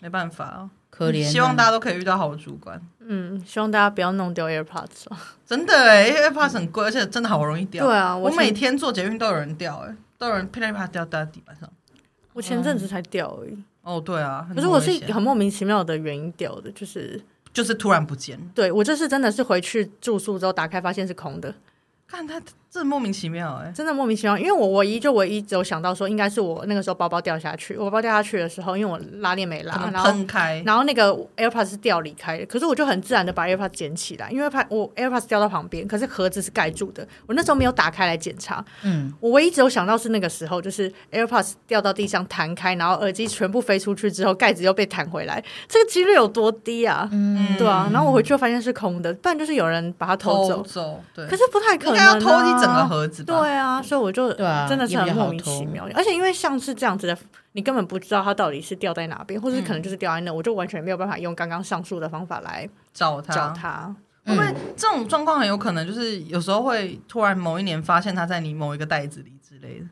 [0.00, 1.24] 没办法哦，可怜。
[1.24, 2.80] 希望大家都可以遇到好的主管。
[3.00, 5.06] 嗯，希望大家不要弄丢 AirPods。
[5.44, 7.84] 真的哎，AirPods 很贵，而且真的好容易掉。
[7.84, 11.68] 对啊，我，我每天做捷运都有人掉，哎，都有人噼里啪啦掉掉在地板上。
[12.32, 13.58] 我前阵子才掉而已。
[13.82, 17.20] 哦，对啊，可是我是很莫名其妙的原因掉的，就是。
[17.54, 18.40] 就是突然不见。
[18.54, 21.54] 对，我这次真的是回去住宿之后打开发现是空的。
[22.08, 22.40] 看他
[22.72, 24.38] 这莫名其妙哎、欸，真的莫名其妙。
[24.38, 32.46] 因为我唯一就唯一只有想到说，应该是我那个时候包包掉下去，我包包掉下去的时候，因为我拉链没拉，然后喷开，然后那个 AirPods 是掉离开的。
[32.46, 38.64] 可是我就很自然的把 AirPods 捡起来，因为怕我 AirPods 掉到旁边，可是盒子是盖住的，我那时候没有打开来检查。
[38.84, 47.06] 嗯，我唯一只有想到是那个时候，就是 AirPods 掉到地上弹开，然后耳机全部飞出去之后，盖子又被弹回来，这个几率有多低啊？
[47.12, 47.90] 嗯，对啊。
[47.92, 50.56] 然后我回去发现是空的，不然就是有人把它偷走。
[50.56, 51.26] 偷走，对。
[51.26, 52.18] 可是不太可能、啊，
[52.62, 52.86] 整个。
[52.92, 54.32] 盒子对啊，所以我就
[54.68, 55.88] 真的是很莫名其妙。
[55.94, 57.16] 而且因为像是这样子的，
[57.52, 63.34] 你根本不知道它到底是掉在哪边，或者可能就是掉在那，嗯、我就完全没有办法用刚刚上述的方法来找它。
[63.34, 63.94] 找它，
[64.26, 69.86] 因为这种状况很有可能就是有时候会突然某一年发现它在你某一个袋子里之类的，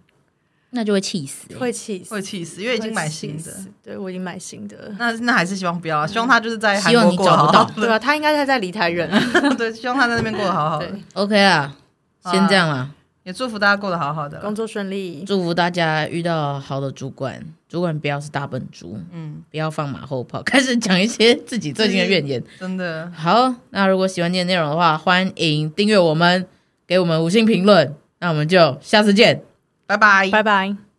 [0.71, 3.53] 那就会气死，会气死，会气死，因为已经买新的。
[3.83, 4.93] 对，我已经买新的。
[4.99, 7.71] 那那还是希望不要，希望他就是在韩国过得好好。
[7.75, 9.11] 对啊，他应该是在离台人。
[9.59, 10.87] 对，希望他在那边过得好好的。
[10.87, 11.77] 对，OK 啊，
[12.25, 12.91] 先这样了。
[13.23, 15.23] 也祝福大家过得好好的，工作顺利。
[15.27, 22.43] 祝福大家遇到好的主管，主管不要是大笨猪，嗯，不要放马后炮，开始讲一些自己最近的怨言。
[22.59, 26.47] 真的好，那如果喜欢今天内容的话，欢迎订阅我们，
[26.87, 27.95] 给我们五星评论。
[28.21, 29.43] 那我们就下次见，
[29.87, 30.90] 拜拜，拜拜。